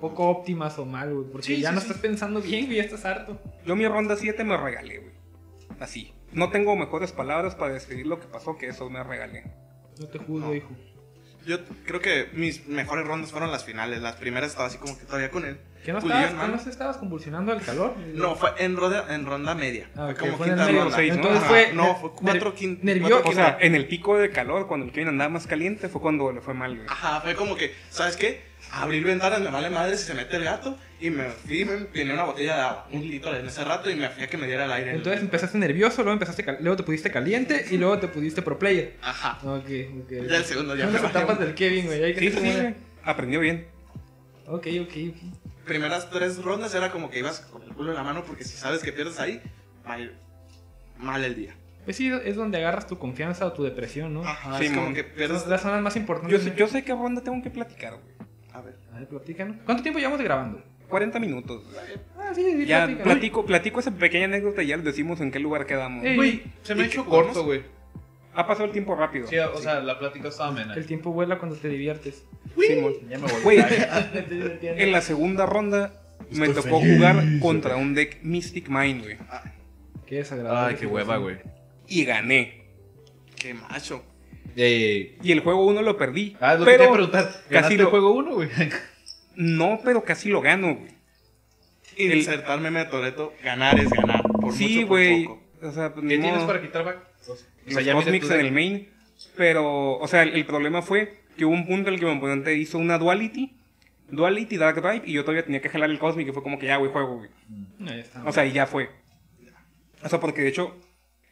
[0.00, 1.86] poco óptimas o mal, güey, porque Sí, ya sí, no sí.
[1.88, 3.38] estás pensando bien, güey, ya estás harto.
[3.66, 5.12] Yo mi ronda 7 me regalé, güey.
[5.80, 6.12] Así.
[6.32, 9.44] No tengo mejores palabras para describir lo que pasó que eso me regalé.
[10.00, 10.54] No te juzgo, No.
[10.54, 10.70] hijo.
[11.46, 14.00] Yo creo que mis mejores rondas fueron las finales.
[14.00, 15.58] Las primeras estaba así como que todavía con él.
[15.84, 16.56] ¿Que no estabas, en mano.
[16.64, 17.96] no estabas convulsionando al calor?
[18.14, 19.88] No, fue en ronda, en ronda media.
[19.96, 20.96] Ah, fue ok, como fue en quinta medio, ronda.
[20.96, 21.16] seis, ¿no?
[21.16, 21.48] Entonces Ajá.
[21.48, 21.72] fue...
[21.74, 23.14] No, fue cuatro ner- quin- nervioso.
[23.14, 26.00] cuatro O sea, en el pico de calor, cuando el Kevin andaba más caliente, fue
[26.00, 26.86] cuando le fue mal, güey.
[26.88, 28.51] Ajá, fue como que, ¿sabes qué?
[28.72, 30.76] Abrir ventanas, me vale madre si se mete el gato.
[30.98, 33.96] Y me fui, me tenía una botella de agua, un litro en ese rato, y
[33.96, 34.92] me fui a que me diera el aire.
[34.92, 38.58] Entonces empezaste nervioso, luego empezaste cal- luego te pusiste caliente y luego te pusiste pro
[38.58, 38.96] player.
[39.02, 39.38] Ajá.
[39.42, 39.66] Ok,
[40.04, 40.10] ok.
[40.28, 42.02] Ya el segundo ya las etapas del Kevin, güey.
[42.04, 42.74] hay que Sí, sí.
[43.04, 43.66] Aprendió bien.
[44.46, 45.16] Ok, ok, ok.
[45.66, 48.56] Primeras tres rondas era como que ibas con el culo en la mano, porque si
[48.56, 49.42] sabes que pierdes ahí,
[49.88, 50.14] va a ir
[50.98, 51.54] mal el día.
[51.84, 54.22] Pues sí, es donde agarras tu confianza o tu depresión, ¿no?
[54.22, 54.94] Ajá, Sí, es como mon.
[54.94, 55.46] que pierdes.
[55.48, 56.40] Las zonas más importantes.
[56.44, 58.12] Yo sé, yo sé qué ronda tengo que platicar, güey.
[58.92, 59.08] A ver.
[59.08, 59.56] Platícanos.
[59.64, 60.62] ¿Cuánto tiempo llevamos grabando?
[60.88, 61.62] 40 minutos.
[62.18, 63.02] Ah, sí, sí, Ya platícanos.
[63.02, 66.04] platico, platico esa pequeña anécdota y ya les decimos en qué lugar quedamos.
[66.04, 66.16] Ey.
[66.16, 67.62] Güey, se me ha ¿Y hecho corto, güey.
[68.34, 69.26] Ha pasado el tiempo rápido.
[69.26, 70.74] Sí, o sea, la plática estaba amena.
[70.74, 72.24] El tiempo vuela cuando te diviertes.
[72.58, 72.94] Simón.
[73.08, 73.42] Ya me voy.
[73.42, 73.58] Güey,
[74.62, 75.92] en la segunda ronda
[76.30, 79.18] me Estoy tocó feliz, jugar contra un deck Mystic Mind, güey.
[80.06, 80.74] Qué desagradable.
[80.74, 81.36] Ay, qué hueva, güey.
[81.88, 82.62] Y gané.
[83.36, 84.02] Qué macho.
[84.56, 86.36] Eh, Y el juego 1 lo perdí.
[86.40, 87.24] ah, es lo que te pero preguntar.
[87.30, 88.48] casi ¿Ganaste lo- el juego uno, güey?
[89.34, 90.92] No, pero casi lo gano, güey.
[91.96, 94.22] El- Insertar meme de Toreto, ganar es ganar.
[94.22, 95.26] Por Sí, güey.
[95.62, 96.98] O sea, pues, ¿Qué tienes para quitar back?
[97.26, 98.88] O Los sea, ya Cosmics tu en el main.
[99.36, 102.16] Pero, o sea, el, el problema fue que hubo un punto en el que mi
[102.16, 103.54] oponente hizo una Duality.
[104.10, 105.02] Duality, Dark Drive.
[105.06, 106.28] Y yo todavía tenía que jalar el Cosmic.
[106.28, 107.30] Y fue como que ya, güey, juego, güey.
[107.78, 108.22] No, ya está.
[108.24, 108.90] O sea, y ya fue.
[110.02, 110.76] O sea, porque de hecho,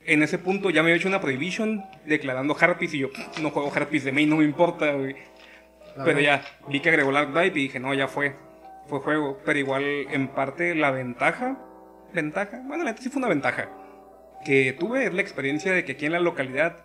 [0.04, 2.94] en ese punto ya me había hecho una Prohibition declarando Harpies.
[2.94, 3.08] Y yo,
[3.42, 5.14] no juego Harpies de main, no me importa, güey.
[5.94, 6.20] Pero verdad.
[6.20, 8.34] ya, vi que agregó Dark Drive y dije, no, ya fue.
[8.86, 9.38] Fue juego.
[9.44, 11.58] Pero igual, en parte, la ventaja.
[12.12, 12.60] Ventaja.
[12.64, 13.68] Bueno, la neta sí fue una ventaja.
[14.44, 16.84] Que tuve es la experiencia de que aquí en la localidad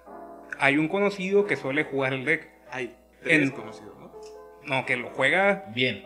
[0.59, 2.49] hay un conocido que suele jugar el deck.
[2.71, 4.11] Hay tres En- conocidos, ¿no?
[4.63, 6.03] No, que lo juega Bien.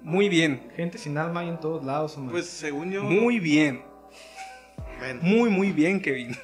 [0.00, 0.70] muy bien.
[0.76, 2.32] Gente sin alma hay en todos lados, hombre.
[2.32, 3.02] Pues según yo.
[3.02, 3.82] Muy bien.
[5.00, 6.36] Bueno, Muy, muy bien, Kevin.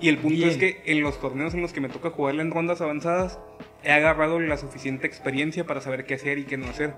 [0.00, 0.48] Y el punto Bien.
[0.50, 3.38] es que en los torneos en los que me toca jugarle en rondas avanzadas,
[3.84, 6.94] he agarrado la suficiente experiencia para saber qué hacer y qué no hacer.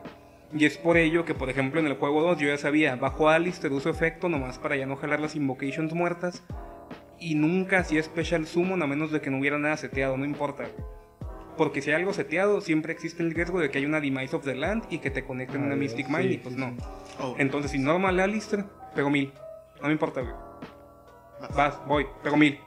[0.56, 3.28] Y es por ello que, por ejemplo, en el juego 2 yo ya sabía, bajo
[3.28, 6.42] Alistair uso efecto nomás para ya no jalar las invocations muertas.
[7.18, 10.64] Y nunca hacía special summon a menos de que no hubiera nada seteado, no importa.
[11.56, 14.44] Porque si hay algo seteado, siempre existe el riesgo de que haya una Demise of
[14.44, 16.32] the Land y que te conecten Ah, una sí, Mystic Mind.
[16.32, 16.70] Y pues sí, no.
[16.70, 16.76] sí.
[17.20, 18.64] oh, Entonces, si normal Alistair,
[18.94, 19.32] pego mil.
[19.80, 20.32] No me importa, güey.
[21.54, 22.58] Vas, voy, pego mil.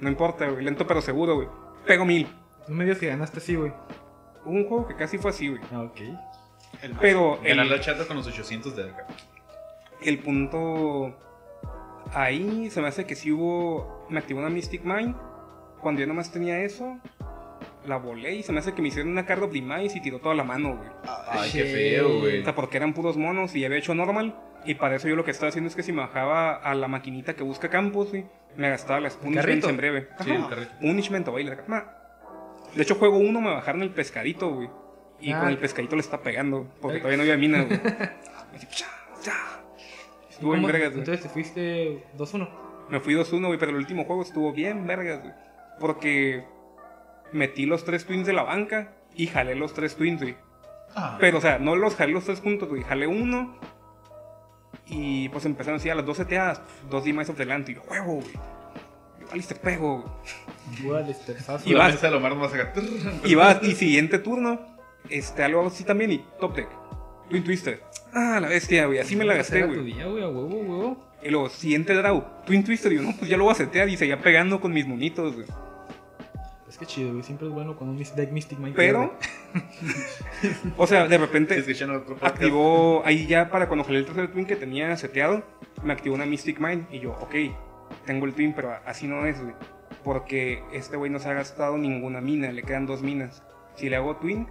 [0.00, 0.64] No importa, güey.
[0.64, 1.48] Lento pero seguro, güey.
[1.86, 2.26] Pego mil.
[2.68, 3.72] No me digas que ganaste así, güey.
[4.44, 5.60] Hubo un juego que casi fue así, güey.
[5.72, 6.00] Ah, ok.
[6.82, 9.06] el Pero Ganar la el, chata con los 800 de acá.
[10.02, 11.14] el punto.
[12.14, 14.06] Ahí se me hace que sí hubo.
[14.08, 15.14] Me activó una Mystic Mind.
[15.80, 16.98] Cuando yo nomás tenía eso,
[17.86, 20.18] la volé y se me hace que me hicieron una card of demise y tiró
[20.18, 20.88] toda la mano, güey.
[21.28, 22.40] Ay, qué feo, güey.
[22.40, 24.34] O sea, porque eran puros monos y había hecho normal.
[24.68, 26.88] Y para eso yo lo que estaba haciendo es que si me bajaba a la
[26.88, 29.68] maquinita que busca campos, güey, me gastaba las punishments carrito?
[29.70, 30.08] en breve.
[30.20, 30.40] Sí, Ajá.
[30.44, 30.72] el carrito.
[30.80, 31.56] Punishment o baile.
[32.74, 34.68] De hecho, juego uno me bajaron el pescadito, güey.
[35.20, 35.40] Y Ah.
[35.40, 36.66] con el pescadito le está pegando.
[36.82, 37.00] Porque Ay.
[37.00, 37.80] todavía no había mina, güey.
[40.30, 40.66] Estuvo bien ¿Cómo?
[40.72, 40.98] vergas, güey.
[41.00, 42.48] Entonces te fuiste 2-1.
[42.90, 45.32] Me fui 2-1, güey, pero el último juego estuvo bien vergas, güey.
[45.80, 46.44] Porque
[47.32, 50.36] metí los tres twins de la banca y jalé los tres twins, güey.
[50.94, 52.82] Ah, Pero, o sea, no los jalé los tres juntos, güey.
[52.82, 53.56] Jalé uno.
[54.90, 56.60] Y pues empezaron así a las dos seteadas.
[56.90, 57.68] Dos of the Land.
[57.68, 58.32] Y yo, juego, güey.
[59.20, 60.02] Yo, Alistair, pego,
[60.82, 61.04] güey.
[61.64, 62.02] Y vas.
[62.36, 62.72] más acá.
[63.24, 64.60] Y vas, y siguiente turno.
[65.10, 66.12] Este, algo así también.
[66.12, 66.68] Y top deck.
[67.28, 67.82] Twin Twister.
[68.12, 68.98] Ah, la bestia, güey.
[68.98, 69.92] Así me la gasté, güey.
[69.92, 71.04] huevo, huevo.
[71.22, 72.24] Y luego, siguiente draw.
[72.46, 72.92] Twin Twister.
[72.92, 73.88] Y yo, no, pues ya lo voy a setear.
[73.88, 75.46] Y seguía pegando con mis monitos, güey.
[76.78, 77.24] Es que chido, güey.
[77.24, 78.76] Siempre es bueno cuando un deck Mystic Mind.
[78.76, 79.12] Pero.
[80.76, 81.64] o sea, de repente.
[82.20, 85.42] Activó ahí ya para cuando jalé el tercer twin que tenía seteado,
[85.82, 87.34] me activó una Mystic Mind y yo, ok,
[88.06, 89.54] tengo el twin, pero así no es, güey.
[90.04, 93.42] Porque este güey no se ha gastado ninguna mina, le quedan dos minas.
[93.74, 94.46] Si le hago twin,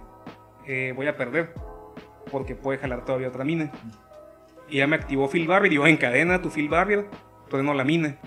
[0.66, 1.54] eh, voy a perder,
[2.30, 3.72] porque puede jalar todavía otra mina.
[4.68, 7.06] Y ya me activó Field Barrier y yo, encadena tu Field Barrier,
[7.50, 8.18] no la mina.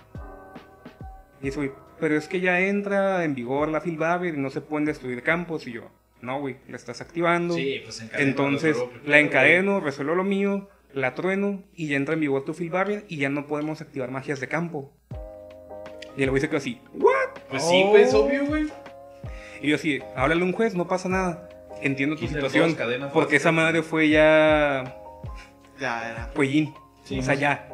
[1.41, 1.71] Y eso, güey,
[2.01, 5.21] pero es que ya entra en vigor la Field Barrier y no se pueden destruir
[5.21, 5.67] campos.
[5.67, 5.83] Y yo,
[6.19, 7.53] no, güey, la estás activando.
[7.53, 12.21] Sí, pues encadena, Entonces la encadeno, resuelvo lo mío, la trueno y ya entra en
[12.21, 14.91] vigor tu field barrier y ya no podemos activar magias de campo.
[16.17, 17.39] Y el güey se quedó así, ¿what?
[17.49, 18.67] Pues sí, güey, es obvio, güey.
[19.61, 21.49] Y yo así, háblale a un juez, no pasa nada.
[21.83, 22.73] Entiendo tu situación.
[22.73, 24.97] cadenas Porque esa madre fue ya.
[25.79, 26.29] Ya era.
[26.33, 26.73] Fue Jin.
[27.03, 27.70] Sí, o sea, ya.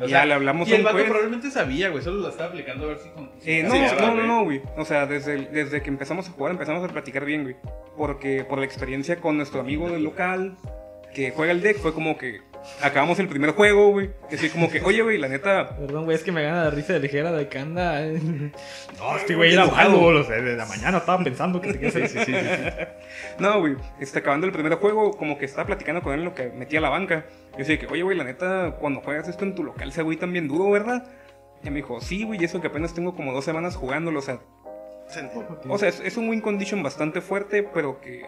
[0.00, 1.06] O Ya sea, le hablamos y a el un vato juez.
[1.08, 2.02] probablemente sabía, güey.
[2.02, 3.30] Solo la estaba aplicando a ver si con.
[3.44, 4.26] Eh, no, Sí, no, no, güey.
[4.26, 4.62] no, güey.
[4.76, 7.56] O sea, desde, el- desde que empezamos a jugar empezamos a platicar bien, güey.
[7.96, 10.56] Porque por la experiencia con nuestro amigo del local
[11.14, 12.40] que juega el deck fue como que
[12.82, 14.10] acabamos el primer juego, güey.
[14.28, 16.70] Que sí, como que, oye, güey, la neta, Perdón, güey, es que me gana la
[16.70, 18.04] risa de ligera de que anda.
[18.04, 18.18] eh.
[18.98, 20.00] No, este güey era malo.
[20.00, 20.20] malo.
[20.22, 22.34] O sea, de la mañana estaba pensando que te sí, sí, sí, sí.
[23.38, 26.48] No, güey, este, acabando el primer juego, como que estaba platicando con él lo que
[26.48, 27.26] metía a la banca.
[27.54, 30.16] Yo decía que, oye, güey, la neta, cuando juegas esto en tu local se güey
[30.16, 31.06] también duro, ¿verdad?
[31.62, 34.22] Y me dijo, sí, güey, y eso que apenas tengo como dos semanas jugándolo, o
[34.22, 34.40] sea,
[35.68, 38.24] o sea, es, es un win condition bastante fuerte, pero que,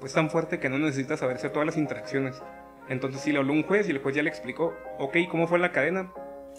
[0.00, 2.42] pues tan fuerte que no necesitas saberse todas las interacciones.
[2.88, 5.58] Entonces sí le habló un juez y el juez ya le explicó, ok, ¿cómo fue
[5.58, 6.12] la cadena?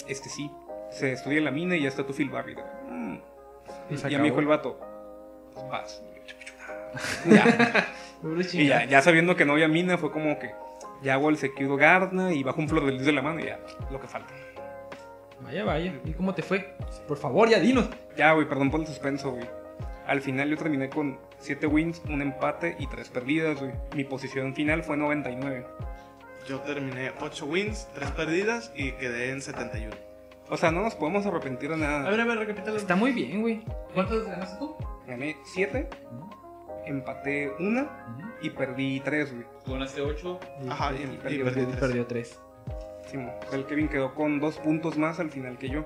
[0.08, 0.52] Este sí,
[0.92, 2.64] se estudia la mina y ya está tu barrier.
[2.90, 3.18] Mm.
[3.90, 4.80] Y ya me dijo el vato,
[5.54, 6.04] pues vas.
[7.30, 7.88] Ya.
[8.54, 10.52] Y ya, ya sabiendo que no había mina, fue como que
[11.04, 13.46] ya hago el Sekiro Gardna y bajo un flor de lis de la mano y
[13.46, 13.60] ya,
[13.92, 14.34] lo que falta.
[15.42, 15.94] Vaya, vaya.
[16.04, 16.76] ¿Y cómo te fue?
[17.08, 17.90] Por favor, ya dinos.
[18.18, 19.48] Ya, güey, perdón por el suspenso, güey.
[20.08, 23.72] Al final yo terminé con 7 wins, un empate y 3 perdidas, güey.
[23.96, 25.66] Mi posición final fue 99.
[26.48, 29.96] Yo terminé 8 wins, 3 perdidas y quedé en 71.
[30.50, 32.10] O sea, no nos podemos arrepentir de A nada.
[32.10, 32.78] ver, a ver, recapitula.
[32.78, 33.62] Está muy bien, güey.
[33.94, 34.76] ¿Cuántos ganaste tú?
[35.06, 35.90] Gané 7,
[36.88, 37.90] empaté 1
[38.42, 39.46] y perdí 3, güey.
[39.66, 40.40] Tú ganaste 8.
[40.70, 41.80] Ajá, y, y y perdió, tres.
[41.80, 42.40] perdió tres.
[43.08, 43.34] Sí, mo.
[43.46, 45.86] O sea, el Kevin quedó con 2 puntos más al final que yo.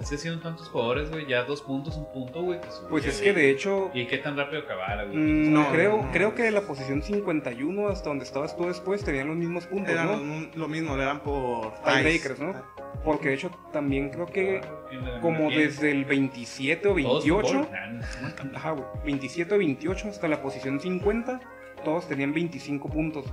[0.00, 2.60] Es que siendo tantos jugadores, güey, ya dos puntos, un punto, güey.
[2.88, 5.16] Pues es que de hecho, ¿Y qué tan rápido acabara, güey?
[5.16, 6.12] Mm, No, creo, no.
[6.12, 9.90] creo que de la posición 51 hasta donde estabas tú después tenían los mismos puntos,
[9.92, 10.46] Eran ¿no?
[10.46, 12.38] lo, lo mismo, eran por Tiebreakers.
[12.38, 12.54] ¿no?
[13.04, 14.60] Porque de hecho también creo que
[14.92, 17.68] la- como desde el 27 o todos 28, fútbol.
[17.72, 17.86] Nah,
[18.44, 18.56] no.
[18.56, 21.40] ajá, güey, 27 o 28 hasta la posición 50,
[21.84, 23.24] todos tenían 25 puntos.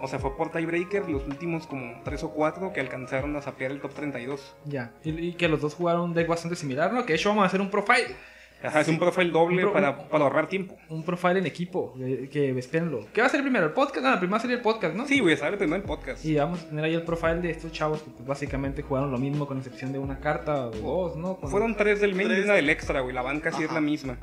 [0.00, 3.70] O sea, fue por tiebreaker los últimos como 3 o 4 que alcanzaron a sapear
[3.70, 4.54] el top 32.
[4.64, 4.92] Ya.
[5.04, 7.04] Y, y que los dos jugaron un deck bastante similar, ¿no?
[7.06, 8.14] Que de hecho vamos a hacer un profile
[8.62, 10.76] Ajá, es un profile doble Un pro- para, para ahorrar tiempo.
[10.88, 11.94] Un profile en equipo,
[12.32, 13.06] que espérenlo.
[13.12, 13.66] ¿Qué va a ser primero?
[13.66, 14.04] ¿El podcast?
[14.04, 15.06] No, primero sería el podcast, ¿no?
[15.06, 16.24] Sí, güey, sale primero el podcast.
[16.24, 19.18] Y vamos a tener ahí el profile de estos chavos que pues, básicamente jugaron lo
[19.18, 21.36] mismo con excepción de una carta o dos, ¿no?
[21.36, 23.14] Con- Fueron tres del main y una del extra, güey.
[23.14, 24.18] La banca sí es la misma.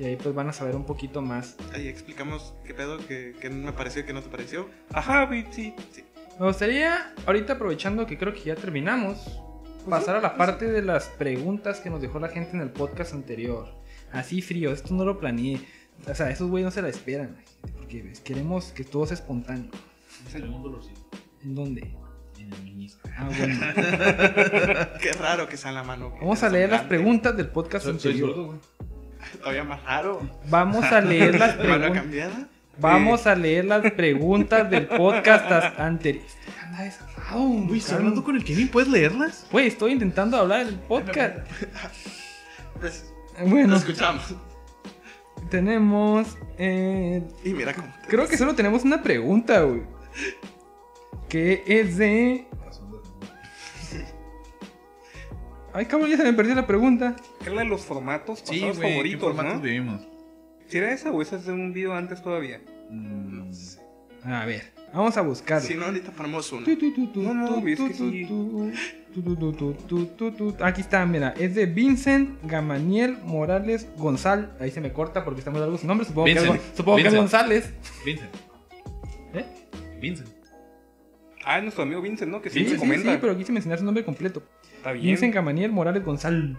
[0.00, 1.56] Y ahí pues van a saber un poquito más.
[1.72, 4.68] Ahí explicamos qué pedo, qué, qué me pareció y qué no te pareció.
[4.92, 5.74] Ajá, güey, sí.
[6.40, 9.40] Me gustaría, ahorita aprovechando que creo que ya terminamos,
[9.88, 13.14] pasar a la parte de las preguntas que nos dejó la gente en el podcast
[13.14, 13.68] anterior.
[14.12, 15.60] Así frío, esto no lo planeé.
[16.10, 17.36] O sea, esos güeyes no se la esperan.
[17.76, 19.70] Porque ves, queremos que todo sea espontáneo.
[20.32, 21.00] Tengo un dolorcito
[21.44, 21.94] ¿En dónde?
[22.38, 23.08] en el menisco.
[23.16, 23.54] Ah, bueno.
[25.00, 26.10] Qué raro que sea en la mano.
[26.20, 26.96] Vamos a leer las grande.
[26.96, 28.60] preguntas del podcast Soy, soy anterior.
[29.34, 29.40] Güey.
[29.42, 30.20] Todavía más raro.
[30.48, 32.32] Vamos a leer las ¿Mano preguntas.
[32.78, 36.24] Vamos a leer las preguntas del podcast as- anterior.
[36.64, 37.98] Anda desatado, Uy, ¿estás calma.
[37.98, 38.68] hablando con el Kevin?
[38.68, 39.46] ¿Puedes leerlas?
[39.52, 41.38] Güey, estoy intentando hablar en el podcast.
[42.80, 43.12] Pues,
[43.46, 44.34] Bueno, lo escuchamos.
[45.50, 46.36] tenemos.
[46.58, 47.86] eh, Y mira cómo.
[48.02, 49.82] te- creo que solo tenemos una pregunta, güey.
[51.28, 52.46] Que es de.
[55.74, 57.16] Ay, cabrón, ya se me perdió la pregunta.
[57.44, 58.88] Es la de los formatos Sí, pasados güey.
[58.88, 59.60] ¿Qué favoritos, formatos ¿no?
[59.60, 60.00] vivimos?
[60.68, 62.60] ¿Sí era esa o esa es de un video antes todavía?
[62.90, 63.50] Mm,
[64.24, 65.66] A ver, vamos a buscarlo.
[65.66, 68.24] Si no, ahorita ponemos tu, No, no, tu, es que tu, sí.
[68.26, 68.72] tu,
[69.12, 70.64] tu, tu, tu, tu, tu, tu, tu.
[70.64, 71.34] Aquí está, mira.
[71.38, 74.48] Es de Vincent Gamaniel Morales González.
[74.60, 76.06] Ahí se me corta porque está muy largo su nombre.
[76.06, 76.62] Supongo, que es, Vincent.
[76.76, 77.20] Supongo que es Vincent.
[77.32, 77.74] González.
[78.06, 78.30] Vincent.
[79.34, 79.44] ¿Eh?
[80.00, 80.28] Vincent.
[81.44, 82.40] Ah, es nuestro amigo Vincent, ¿no?
[82.40, 83.12] Que Sí, sí, comenta.
[83.12, 84.42] sí, pero quise mencionar su nombre completo.
[84.84, 85.06] Está bien.
[85.06, 86.58] Vincent Gamaniel Morales González.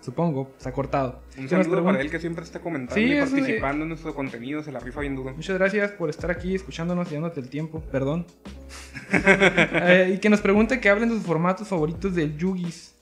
[0.00, 1.22] Supongo, se ha cortado.
[1.38, 4.12] Un ¿Qué nos saludo para él que siempre está comentando Sí, y participando en nuestro
[4.16, 4.64] contenido.
[4.64, 5.32] Se la rifa bien duro.
[5.32, 7.80] Muchas gracias por estar aquí escuchándonos y dándote el tiempo.
[7.92, 8.26] Perdón.
[9.12, 12.94] Eh, y que nos pregunte que hablen de sus formatos favoritos del Yugis.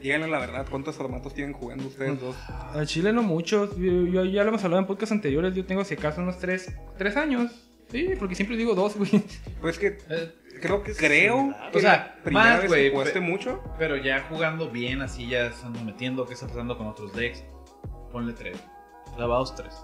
[0.00, 2.36] Díganle la verdad, ¿cuántos formatos tienen jugando ustedes dos?
[2.74, 3.76] Al Chile no muchos.
[3.78, 5.54] Yo, yo- ya lo hemos hablado en podcasts anteriores.
[5.54, 7.67] Yo tengo si acaso unos tres, tres años.
[7.90, 9.10] Sí, porque siempre digo dos, güey.
[9.60, 13.10] Pues que Eh, creo que que creo que O sea, primera más, vez güey, que
[13.12, 13.62] pe- mucho.
[13.78, 17.44] Pero ya jugando bien, así ya estando metiendo, ¿qué está pasando con otros decks?
[18.12, 18.58] Ponle tres.
[19.16, 19.74] Clavados tres.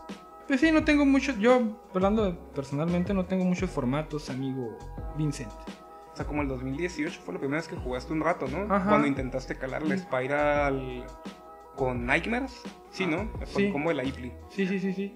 [0.46, 1.38] Pues sí, no tengo muchos.
[1.38, 4.78] Yo, hablando personalmente, no tengo muchos formatos, amigo
[5.16, 5.50] Vincent.
[6.12, 8.72] O sea, como el 2018 fue la primera vez que jugaste un rato, ¿no?
[8.72, 8.88] Ajá.
[8.90, 11.04] Cuando intentaste calar la Spiral
[11.74, 12.60] con Nightmares.
[12.90, 13.30] Sí, ¿no?
[13.38, 13.66] Fue Sí.
[13.66, 14.32] el combo de la Ipli.
[14.50, 15.14] Sí, sí, sí, sí.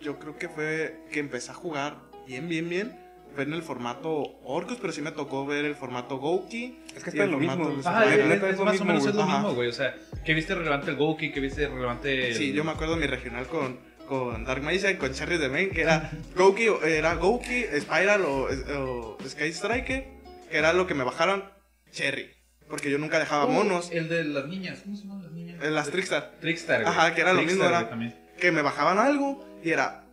[0.00, 1.96] Yo creo que fue que empecé a jugar
[2.26, 2.98] bien, bien, bien.
[3.34, 6.78] Fue en el formato Orcus, pero sí me tocó ver el formato Gouki.
[6.96, 7.70] Es que está en lo mismo.
[7.84, 9.38] Ah, La es, es es lo más o menos es lo Ajá.
[9.38, 9.68] mismo, güey.
[9.68, 12.34] O sea, que viste relevante el Gouki, que viste relevante el...
[12.34, 15.70] Sí, yo me acuerdo mi regional con, con Dark Mage y con Cherry de Main,
[15.70, 18.48] que era Gouki, era Gouki, Spiral o,
[18.78, 20.04] o Sky Striker,
[20.50, 21.44] que era lo que me bajaron
[21.90, 22.30] Cherry.
[22.70, 23.90] Porque yo nunca dejaba Oh, monos.
[23.92, 24.80] El de las niñas.
[24.82, 25.62] ¿Cómo se llaman las niñas?
[25.62, 26.32] Las Trickstar.
[26.40, 26.92] Trickstar, güey.
[26.94, 30.06] Ajá, que era lo Trickstar, mismo, era- güey, que me bajaban algo y era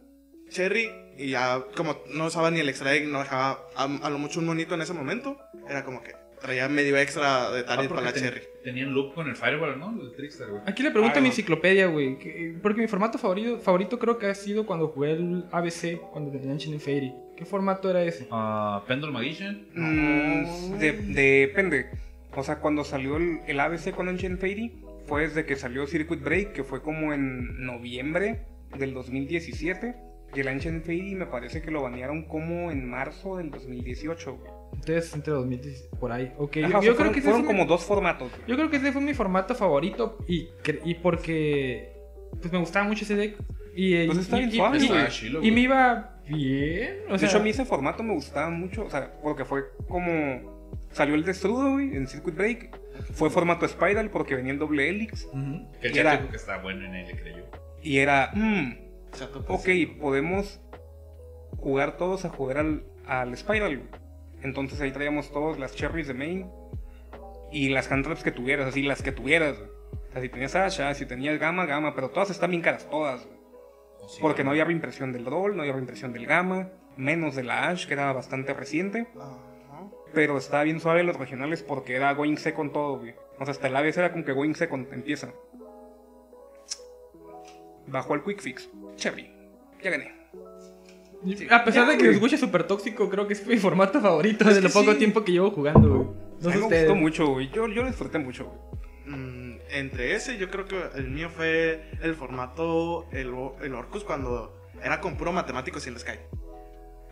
[0.49, 4.17] Cherry y ya como no usaba ni el extra egg, no dejaba a, a lo
[4.19, 5.37] mucho un monito en ese momento,
[5.69, 6.11] era como que
[6.41, 8.41] traía medio extra de Ah, target porque para la ten- Cherry.
[8.63, 9.97] Tenían loop con el Fireball, ¿no?
[10.01, 10.61] El Trickstar, güey.
[10.65, 12.17] Aquí le pregunto Ah, a mi enciclopedia, güey.
[12.19, 16.31] que- Porque mi formato favorito, favorito creo que ha sido cuando jugué el ABC, cuando
[16.31, 17.13] tenía Ancient Fairy.
[17.37, 18.27] ¿Qué formato era ese?
[18.31, 19.67] Ah, Pendle Magician.
[19.73, 20.91] Mm, de-
[21.47, 21.85] depende.
[22.35, 26.21] O sea, cuando salió el, el ABC con Ancient Fairy, fue desde que salió Circuit
[26.21, 28.45] Break, que fue como en noviembre
[28.77, 29.95] del 2017.
[30.35, 34.35] Y el Ancient Fairy me parece que lo banearon como en marzo del 2018.
[34.37, 34.51] güey.
[34.73, 36.33] Entonces, entre 2010, por ahí.
[36.37, 38.31] Ok, Ajá, yo, sea, creo fueron, que ese fueron mi- como dos formatos.
[38.31, 38.41] güey.
[38.47, 40.49] Yo creo que ese fue mi formato favorito y,
[40.85, 41.93] y porque
[42.41, 43.37] pues me gustaba mucho ese deck.
[43.75, 46.97] Y, Pues está y- bien y- suave, y- chilo, y me iba bien.
[47.09, 49.63] O de sea, hecho, a mí ese formato me gustaba mucho, o sea, porque fue
[49.87, 50.51] como...
[50.91, 52.79] Salió el Destrudo, güey, en Circuit Break.
[53.13, 55.25] Fue formato Spiral porque venía el doble Helix.
[55.25, 55.67] Ujú.
[55.81, 57.43] Que el Era- chat dijo que está bueno en él, creo yo.
[57.81, 58.73] Y era, mmm,
[59.13, 60.61] Chato, ok, pues, podemos
[61.57, 63.89] jugar todos a jugar al, al Spiral.
[64.41, 66.51] Entonces ahí traíamos todos las cherries de main
[67.51, 69.57] y las cantraps que tuvieras, así las que tuvieras.
[69.57, 73.25] O sea, si tenías Asha, si tenías Gamma, Gamma, pero todas están bien caras, todas.
[73.25, 73.37] güey.
[74.21, 77.87] Porque no había reimpresión del Roll, no había reimpresión del Gamma, menos de la Ash,
[77.87, 79.07] que era bastante reciente.
[80.13, 83.15] Pero estaba bien suave los regionales porque era going second todo, güey.
[83.39, 85.29] O sea, hasta el ABS era como que going second empieza.
[87.87, 88.69] Bajo el quick fix.
[88.95, 89.29] Cherry.
[89.81, 90.13] Ya gané.
[91.51, 92.09] A pesar Ya, de que güey.
[92.09, 94.97] me escuche súper tóxico, creo que es mi formato favorito Es de lo poco sí.
[94.99, 96.07] tiempo que llevo jugando, güey.
[96.41, 96.83] No me ustedes.
[96.87, 97.49] gustó mucho, güey.
[97.51, 99.15] Yo, yo lo disfruté mucho, güey.
[99.15, 104.53] Mm, entre ese, yo creo que el mío fue el formato, el, el Orcus, cuando
[104.83, 106.19] era con puro matemático sin Sky.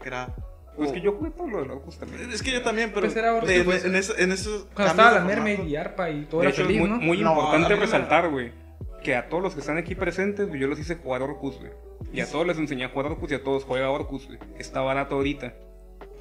[0.01, 0.33] Que era.
[0.75, 2.29] Pues oh, que yo jugué todo lo de Locus también.
[2.31, 3.05] Es que yo también, pero.
[3.07, 3.83] Pues era Orcus, de- pues.
[3.85, 6.67] en, eso- en esos Cuando estaba la Mermaid y Arpa y todo era hecho, es
[6.67, 6.97] feliz, muy, ¿no?
[6.97, 8.51] muy No, importante resaltar, güey,
[9.03, 11.71] que a todos los que están aquí presentes, yo los hice jugar Orcus, güey.
[12.13, 14.39] Y a todos les enseñé a jugar Orcus y a todos juega Orcus, güey.
[14.57, 15.53] Está barato ahorita.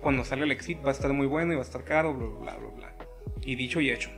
[0.00, 2.26] Cuando sale el Exit va a estar muy bueno y va a estar caro, bla,
[2.26, 2.94] bla, bla, bla.
[3.42, 4.10] Y dicho y hecho.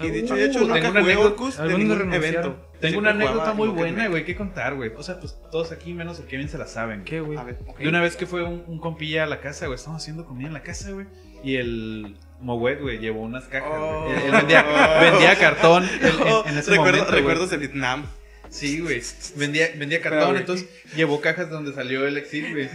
[0.00, 1.16] Y dicho y Uh, hecho, tengo nunca jugué.
[1.16, 2.56] Orcus de ningún evento.
[2.80, 4.90] Tengo Siempre una anécdota muy buena, güey, que contar, güey.
[4.96, 7.04] O sea, pues todos aquí, menos el Kevin, se la saben.
[7.04, 7.38] ¿Qué, güey?
[7.38, 7.58] A ver.
[7.66, 7.78] Ok.
[7.78, 10.48] De una vez que fue un, un compilla a la casa, güey, estábamos haciendo comida
[10.48, 11.06] en la casa, güey.
[11.42, 14.04] Y el Moet, güey, llevó unas cajas, Oh.
[14.04, 14.16] güey.
[14.16, 14.62] Él, él vendía,
[15.00, 18.04] vendía cartón en, en- en ese Recuerdo- momento, recuerdos de Vietnam.
[18.50, 19.02] Sí, güey.
[19.36, 22.68] Vendía, vendía cartón, entonces llevó cajas de donde salió el exit, güey.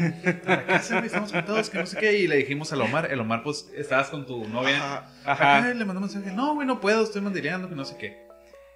[0.45, 2.17] A la casa, güey, estamos juntados, que no sé qué.
[2.17, 5.05] Y le dijimos al Omar, el Omar, pues, estabas con tu novia.
[5.23, 5.61] Ajá.
[5.61, 8.17] Le mandó un mensaje, no, güey, no puedo, estoy mandileando, que no sé qué.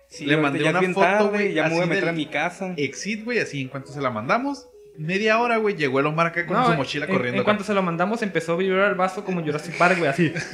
[0.07, 2.73] Sí, Le mandé ya una foto, güey, Ya me voy a meter a mi casa.
[2.77, 4.67] Exit, güey, así, en cuanto se la mandamos,
[4.97, 7.39] media hora, güey, llegó el Omar acá con No, su mochila en- corriendo.
[7.39, 10.31] En, cuanto se lo mandamos, empezó a vibrar el vaso como Jurassic Park, güey, así.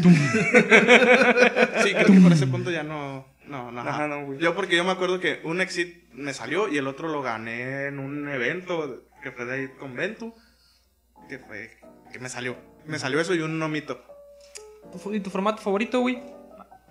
[1.83, 3.25] Sí, creo que por ese punto ya no.
[3.47, 3.81] No, no.
[3.81, 4.39] Ajá, no, güey.
[4.39, 7.87] Yo, porque yo me acuerdo que un exit me salió y el otro lo gané
[7.87, 10.33] en un evento que fue de ahí con Ventu.
[11.27, 11.71] Que fue.
[12.11, 12.55] Que me salió.
[12.85, 14.03] Me salió eso y un nomito.
[15.03, 16.21] ¿Tu- ¿Y tu formato favorito, güey?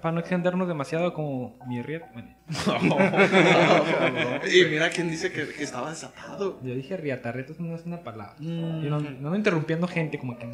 [0.01, 2.03] Para no extendernos demasiado como mi riet.
[2.13, 2.29] Bueno,
[4.53, 6.61] y mira quién dice que, que estaba desatado.
[6.63, 8.37] yo dije riatarreto, eso no es una palabra.
[8.39, 8.83] Mm.
[8.83, 10.49] Yo no, no interrumpiendo gente, como que.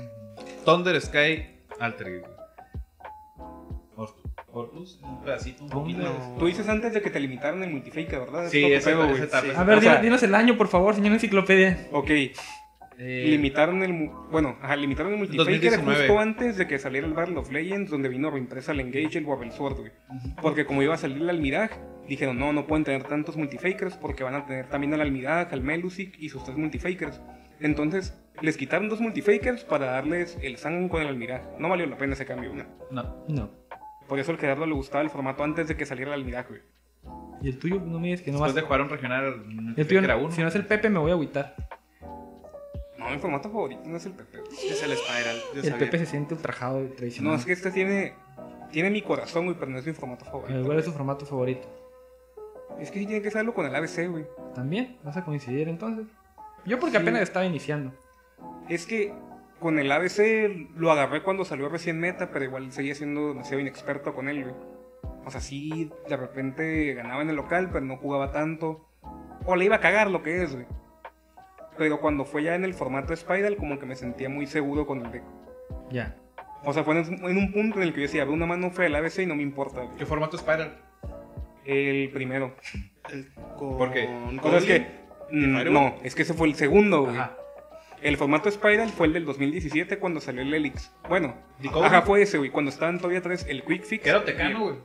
[0.64, 1.47] Thunder Sky
[1.78, 2.20] Alter.
[2.20, 2.32] güey.
[3.97, 4.14] Or-
[4.53, 6.01] Orcus, un pedacito, un poquito.
[6.03, 6.36] No.
[6.38, 8.49] Tú dices antes de que te limitaran el multifaker, ¿verdad?
[8.49, 8.84] Sí, Es.
[8.84, 8.90] Sí.
[8.90, 11.88] A ver, O sea, dinos, dinos el año, por favor, señor enciclopedia.
[11.92, 12.11] Ok,
[12.99, 14.11] Eh, limitaron el.
[14.30, 15.99] Bueno, ajá, limitaron el multifaker 2019.
[15.99, 19.18] justo antes de que saliera el Battle of Legends, donde vino reimpresa el Engage y
[19.18, 19.92] el Warble Sword, güey.
[20.40, 21.70] Porque como iba a salir el Almiraj,
[22.09, 25.62] dijeron, no, no pueden tener tantos multifakers porque van a tener también al Almiraj, al
[25.62, 27.20] Melusic y sus tres multifakers.
[27.61, 31.42] Entonces, les quitaron dos multifakers para darles el Sang con el Almiraj.
[31.59, 32.64] No valió la pena ese cambio, güey.
[32.90, 33.24] No.
[33.28, 33.51] No.
[34.09, 36.61] Por eso al Gerardo le gustaba el formato antes de que saliera el Almiraj, güey.
[37.42, 38.55] Y el tuyo, no me digas que no Después vas.
[38.55, 40.30] de jugar un regional, el tuyo, era uno.
[40.30, 41.55] si no es el Pepe, me voy a agüitar.
[43.05, 44.38] No, mi formato favorito no es el Pepe.
[44.50, 45.36] Es el Spiral.
[45.55, 45.78] yo El sabía.
[45.78, 47.36] Pepe se siente ultrajado y No, traicionado.
[47.36, 48.14] es que este tiene,
[48.70, 50.64] tiene mi corazón, güey, pero no es mi formato Eh, favorito.
[50.64, 51.68] ¿Cuál es tu formato favorito?
[52.80, 54.26] Es que sí tiene que hacerlo con el ABC, güey.
[54.55, 54.96] ¿También?
[55.05, 56.07] ¿Vas a coincidir entonces?
[56.64, 57.02] Yo porque Sí.
[57.02, 57.92] apenas estaba iniciando.
[58.68, 59.12] Es que
[59.61, 64.14] con el ABC lo agarré cuando salió recién meta, pero igual seguía siendo demasiado inexperto
[64.14, 64.55] con él, güey.
[65.26, 68.86] O sea, sí, de repente ganaba en el local, pero no jugaba tanto.
[69.46, 70.66] O le iba a cagar lo que es, güey.
[71.77, 75.05] Pero cuando fue ya en el formato Spiral, como que me sentía muy seguro con
[75.05, 75.22] el deck.
[75.91, 76.16] Ya.
[76.64, 78.70] O sea, fue en en un punto en el que yo decía, veo una mano
[78.70, 79.97] fea del ABC y no me importa, güey.
[79.97, 80.77] ¿Qué formato Spiral?
[81.64, 82.55] El primero.
[83.11, 84.07] El- con- ¿Por qué?
[84.07, 84.87] con O sea, es que.
[85.31, 85.72] ¿Y mm?
[85.72, 87.16] No, es que ese fue el segundo, güey.
[87.16, 87.37] Ajá.
[88.03, 90.93] El formato Spiral fue el del 2017 cuando salió el Helix.
[91.09, 91.35] Bueno,
[91.83, 92.51] ajá, fue ese, güey.
[92.51, 94.07] Cuando estaban todavía tres, el Quick Fix.
[94.07, 94.77] Era Tecano, güey.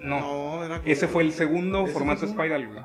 [0.00, 2.26] No, No, era como- ese fue el segundo ¿Ese formato?
[2.26, 2.80] Spiral, güey.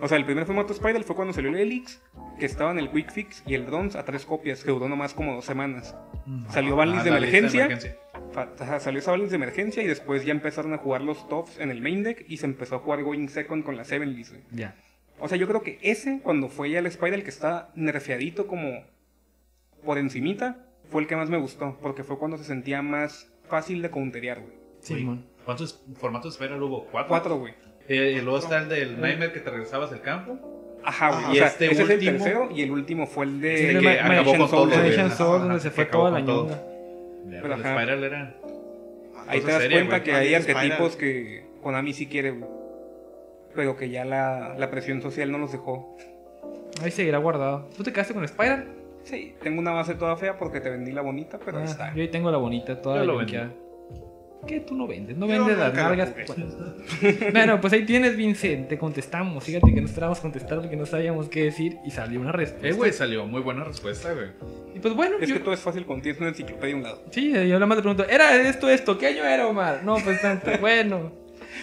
[0.00, 2.02] O sea, el primer formato Spiral fue cuando salió el Helix,
[2.38, 5.14] que estaba en el Quick Fix y el Bronze a tres copias, que duró nomás
[5.14, 5.94] como dos semanas.
[6.26, 6.46] Mm.
[6.50, 7.68] Salió Balance Ah, de emergencia.
[8.80, 11.80] salió esa balance de emergencia y después ya empezaron a jugar los tops en el
[11.80, 14.42] main deck y se empezó a jugar Going Second con la Seven List, güey.
[14.50, 14.74] Ya.
[15.20, 18.82] O sea, yo creo que ese, cuando fue ya el Spiral que está nerfeadito como
[19.84, 23.80] por encimita, fue el que más me gustó, porque fue cuando se sentía más fácil
[23.80, 24.54] de counterear, güey.
[24.80, 25.24] Simón.
[25.44, 26.84] ¿Cuántos formatos Spiral hubo?
[26.86, 27.08] ¿Cuatro?
[27.08, 27.54] Cuatro, güey.
[27.88, 30.38] Eh, y luego está el del Nightmare que te regresabas del campo.
[30.82, 31.18] Ajá, güey.
[31.20, 31.30] Ajá.
[31.30, 33.54] o Y sea, este ese es el último- tercero y el último fue el de...
[33.54, 34.66] Este Sí, que Ma- acabó con Soul, todo.
[34.66, 34.78] güey.
[34.78, 36.58] Magician Ajá, Soul, ajá, donde se fue toda la ñonga.
[37.30, 37.74] Pero ajá.
[37.74, 38.34] Spiral era.
[39.26, 40.60] Ahí te das seria, cuenta que hay Spiral.
[40.60, 42.50] arquetipos que Konami sí quiere, güey.
[43.54, 45.96] Pero que ya la, la presión social no los dejó.
[46.82, 47.68] Ahí seguirá guardado.
[47.76, 48.66] ¿Tú te quedaste con Spiral?
[49.04, 51.94] Sí, tengo una base toda fea porque te vendí la bonita, pero ahí Ah, está.
[51.94, 53.50] yo ahí tengo la bonita, toda Yo lo linkeada.
[54.46, 55.16] ¿Qué tú no vendes?
[55.16, 56.12] No vendes las nalgas.
[56.26, 57.30] jugué.
[57.32, 58.68] bueno, pues ahí tienes, Vincent.
[58.68, 59.44] Te contestamos.
[59.44, 62.68] Fíjate que no esperábamos contestar porque no sabíamos qué decir y salió una respuesta.
[62.68, 64.28] Eh, güey, salió muy buena respuesta, güey.
[64.74, 67.02] Y pues bueno, Es yo- que todo es fácil tienes una enciclopedia a un lado.
[67.10, 68.98] sí, yo nada más te pregunto, ¿era esto, esto?
[68.98, 69.82] ¿Qué año era, Omar?
[69.84, 70.50] No, pues tanto.
[70.60, 71.12] bueno.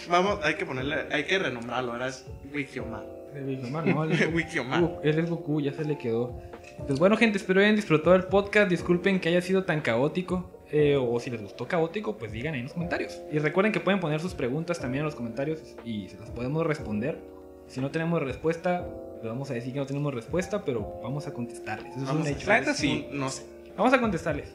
[0.10, 3.04] Vamos, hay que ponerle, hay que renombrarlo, ahora es Wikiomar.
[3.36, 4.82] Eh, Omar, no, él es Wikiomar.
[4.82, 6.40] Goku, él es Goku, ya se le quedó.
[6.88, 8.70] Pues bueno, gente, espero hayan disfrutado el podcast.
[8.70, 10.50] Disculpen que haya sido tan caótico.
[10.72, 13.22] Eh, o si les gustó caótico, pues digan ahí en los comentarios.
[13.32, 16.66] Y recuerden que pueden poner sus preguntas también en los comentarios y se las podemos
[16.66, 17.20] responder.
[17.68, 18.86] Si no tenemos respuesta,
[19.22, 21.96] le vamos a decir que no tenemos respuesta, pero vamos a contestarles.
[21.96, 22.74] Eso es un hecho.
[22.74, 23.08] Sí.
[23.12, 23.44] No sé.
[23.78, 24.54] Vamos a contestarles.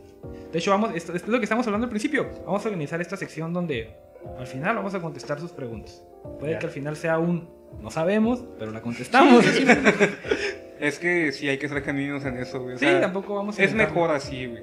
[0.53, 2.29] De hecho, vamos, esto, esto es lo que estamos hablando al principio.
[2.45, 3.95] Vamos a organizar esta sección donde
[4.39, 6.03] al final vamos a contestar sus preguntas.
[6.41, 6.59] Puede Ya.
[6.59, 7.49] que al final sea un
[7.81, 9.45] no sabemos, pero la contestamos.
[10.81, 12.75] Es que sí hay que ser genuinos en eso, güey.
[12.75, 14.63] O sí, tampoco vamos a Es mejor así, güey.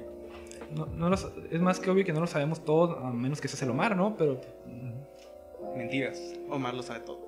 [0.74, 3.40] No, no lo sa- es más que obvio que no lo sabemos todos, a menos
[3.40, 4.16] que se el Omar, ¿no?
[4.16, 4.40] Pero
[5.76, 6.20] Mentiras.
[6.50, 7.18] Omar lo sabe todo.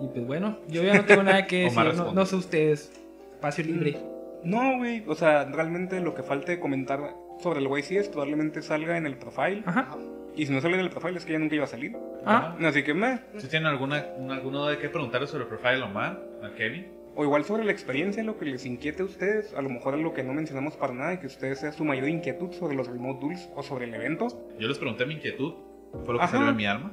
[0.00, 1.94] Y pues bueno, yo ya no tengo nada que decir.
[1.94, 2.92] No, no sé ustedes.
[3.32, 3.96] Espacio libre.
[4.44, 5.02] No, güey.
[5.08, 9.62] O sea, realmente lo que falte comentar sobre el YCS probablemente salga en el profile.
[9.66, 9.96] Ajá.
[10.36, 11.96] Y si no sale en el profile es que ya nunca iba a salir.
[12.24, 13.20] Ah, Así que me.
[13.38, 16.86] Si tienen alguna, alguna de qué preguntarle sobre el profile Omar, a Kevin.
[17.18, 20.02] O igual sobre la experiencia, lo que les inquiete a ustedes, a lo mejor es
[20.02, 22.86] lo que no mencionamos para nada, y que ustedes sea su mayor inquietud sobre los
[22.86, 24.26] remote duels o sobre el evento.
[24.58, 25.54] Yo les pregunté mi inquietud.
[26.04, 26.32] Fue lo que Ajá.
[26.32, 26.92] salió de mi alma.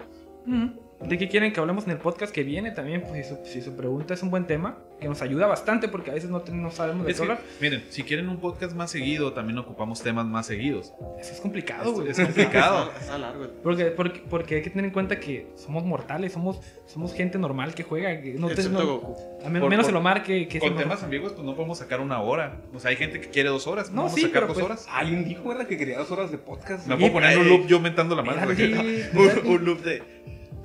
[1.07, 2.71] ¿De qué quieren que hablemos en el podcast que viene?
[2.71, 5.89] También, pues si su, si su pregunta es un buen tema, que nos ayuda bastante
[5.89, 7.45] porque a veces no, no sabemos de Es qué que, hablar.
[7.59, 10.93] miren, si quieren un podcast más seguido, también ocupamos temas más seguidos.
[11.19, 12.09] Eso es complicado, güey.
[12.09, 12.89] Es complicado.
[12.99, 13.47] Está, largo.
[13.61, 17.75] Porque, porque, porque hay que tener en cuenta que somos mortales, somos, somos gente normal
[17.75, 18.21] que juega.
[18.21, 19.17] que no te- no- Goku.
[19.45, 21.53] a men- Por- menos por- el Omar que, que es Con temas ambiguos, pues no
[21.53, 22.61] podemos sacar una hora.
[22.73, 23.91] O sea, hay gente que quiere dos horas.
[23.91, 25.05] No, vamos sí, a sacar pero dos pues- horas.
[25.05, 25.67] Un hijo, ¿verdad?
[25.67, 26.87] Que quería dos horas de podcast.
[26.87, 30.01] Me Sí, puedo poner en un loop yo mentando la un, un loop de.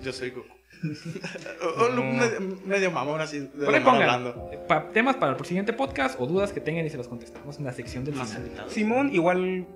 [0.02, 0.48] Yo soy Goku.
[0.82, 3.40] un loop medio, medio mamón así.
[3.40, 4.50] De Por ahí pongan hablando.
[4.68, 7.64] pa- temas para el siguiente podcast o dudas que tengan y se los contestamos en
[7.64, 8.42] la sección del Más final.
[8.44, 8.72] invitados.
[8.72, 9.66] Simón, igual,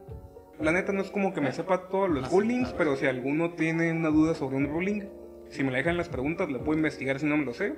[0.60, 3.90] la neta no es como que me sepa todos los rulings, pero si alguno tiene
[3.92, 5.02] una duda sobre un ruling,
[5.50, 7.74] si me la dejan las preguntas, le puedo investigar si no me lo sé.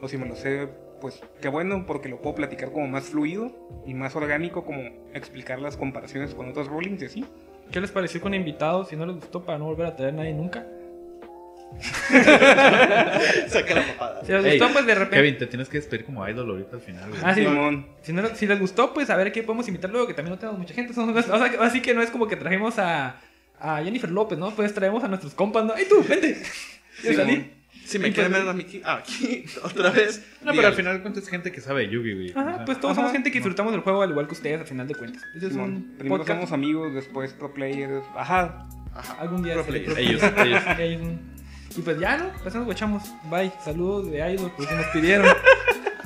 [0.00, 0.68] O si me lo sé,
[1.00, 3.52] pues qué bueno, porque lo puedo platicar como más fluido
[3.86, 4.80] y más orgánico, como
[5.14, 7.24] explicar las comparaciones con otros rulings y así.
[7.70, 8.88] ¿Qué les pareció con invitados?
[8.88, 10.66] Si no les gustó, para no volver a traer a nadie nunca.
[13.48, 14.20] Saca la papada.
[14.24, 15.16] Si les Ey, gustó, pues de repente.
[15.16, 17.08] Kevin, te tienes que despedir como idol ahorita al final.
[17.10, 17.20] güey.
[17.24, 17.42] Ah, sí.
[17.42, 17.86] Simón.
[18.02, 20.38] Si, no, si les gustó, pues a ver qué podemos invitar luego, que también no
[20.38, 20.92] tenemos mucha gente.
[20.94, 23.16] Son- o sea, así que no es como que trajimos a,
[23.60, 24.50] a Jennifer López, ¿no?
[24.54, 25.74] Pues traemos a nuestros compas, ¿no?
[25.74, 26.42] ¡Ay, tú, vente!
[27.84, 30.24] Si me quieren pues- ver a mí aquí, aquí otra vez.
[30.42, 32.32] No, pero al final de cuentas es gente que sabe de Yugi, güey.
[32.32, 33.00] O Ajá, sea, pues todos Ajá.
[33.02, 35.22] somos gente que disfrutamos del juego al igual que ustedes, al final de cuentas.
[35.36, 35.70] Ese es Simón.
[35.74, 36.38] un Primero podcast.
[36.40, 38.02] somos amigos, después pro players.
[38.16, 38.66] Ajá.
[39.20, 40.18] Algún día Pro seré player.
[40.18, 40.78] pro Ellos, ellos.
[40.78, 41.02] Ellos.
[41.76, 42.30] Y pues ya, ¿no?
[42.42, 43.02] Pues nos guachamos.
[43.24, 43.52] Bye.
[43.64, 45.26] Saludos de Idol, pues nos pidieron.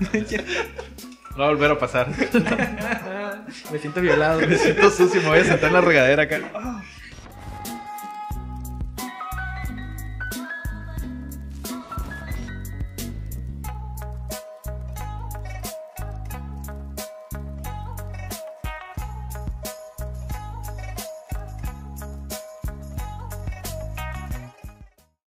[0.00, 2.08] No va a volver a pasar.
[3.72, 4.40] Me siento violado.
[4.40, 6.40] Me siento sucio, me voy a sentar en la regadera acá.